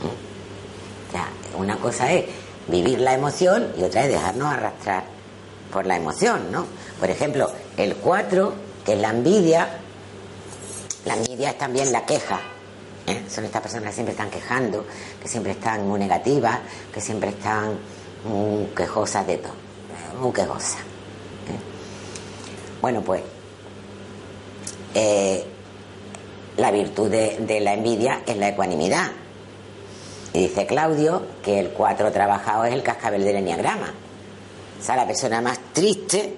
[0.00, 1.08] ¿Mm?
[1.08, 2.24] O sea, una cosa es
[2.68, 5.04] vivir la emoción y otra es dejarnos arrastrar
[5.72, 6.66] por la emoción, ¿no?
[7.00, 8.52] Por ejemplo, el 4,
[8.84, 9.68] que es la envidia,
[11.04, 12.40] la envidia es también la queja.
[13.06, 13.22] ¿eh?
[13.28, 14.84] Son estas personas que siempre están quejando,
[15.20, 16.60] que siempre están muy negativas,
[16.92, 17.78] que siempre están
[18.24, 20.16] muy quejosas de todo, ¿eh?
[20.20, 20.76] muy quejosas.
[20.78, 21.58] ¿eh?
[22.80, 23.22] Bueno, pues
[26.56, 29.10] la virtud de, la envidia es la ecuanimidad.
[30.32, 33.92] Y dice Claudio que el 4 trabajado es el cascabel del enneagrama.
[34.80, 36.36] O sea, la persona más triste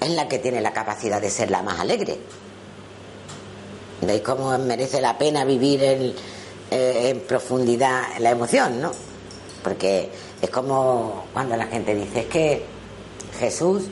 [0.00, 2.18] es la que tiene la capacidad de ser la más alegre.
[4.02, 6.14] ¿Veis cómo merece la pena vivir eh,
[6.70, 8.90] en profundidad la emoción, no?
[9.62, 10.10] Porque
[10.42, 12.64] es como cuando la gente dice, es que
[13.38, 13.84] Jesús,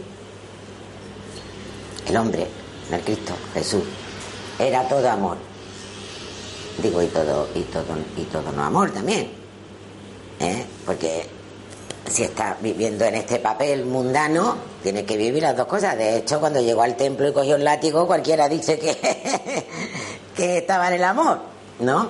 [2.09, 2.48] el hombre,
[2.90, 3.84] el Cristo, Jesús,
[4.59, 5.36] era todo amor.
[6.82, 7.84] Digo, y todo, y todo,
[8.16, 9.30] y todo no amor también.
[10.40, 10.66] ¿eh?
[10.84, 11.28] Porque
[12.11, 15.96] si está viviendo en este papel mundano, tiene que vivir las dos cosas.
[15.96, 18.96] De hecho, cuando llegó al templo y cogió el látigo, cualquiera dice que,
[20.34, 21.38] que estaba en el amor,
[21.78, 22.09] ¿no?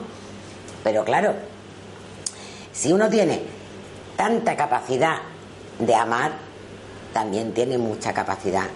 [0.82, 1.34] Pero claro,
[2.72, 3.59] si uno tiene
[4.20, 5.16] tanta capacidad
[5.78, 6.32] de amar,
[7.10, 8.66] también tiene mucha capacidad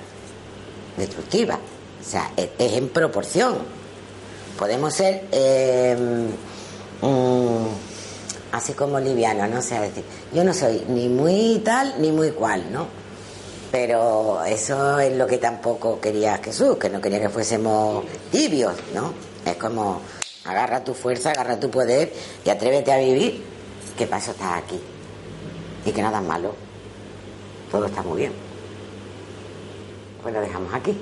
[0.97, 1.59] destructiva.
[2.01, 3.59] O sea, es, en proporción.
[4.59, 6.27] Podemos ser eh,
[8.53, 9.61] así como liviano, ¿no?
[9.61, 12.87] sé decir, yo no soy ni muy tal ni muy cual, ¿no?
[13.71, 19.13] Pero eso es lo que tampoco quería Jesús, que no quería que fuésemos tibios, ¿no?
[19.45, 20.01] Es como,
[20.47, 22.11] agarra tu fuerza, agarra tu poder
[22.47, 23.45] y atrévete a vivir,
[23.99, 24.81] que paso estás aquí.
[25.85, 26.55] Y que nada es malo,
[27.71, 28.33] todo está muy bien.
[30.23, 30.97] Pues lo dejamos aquí.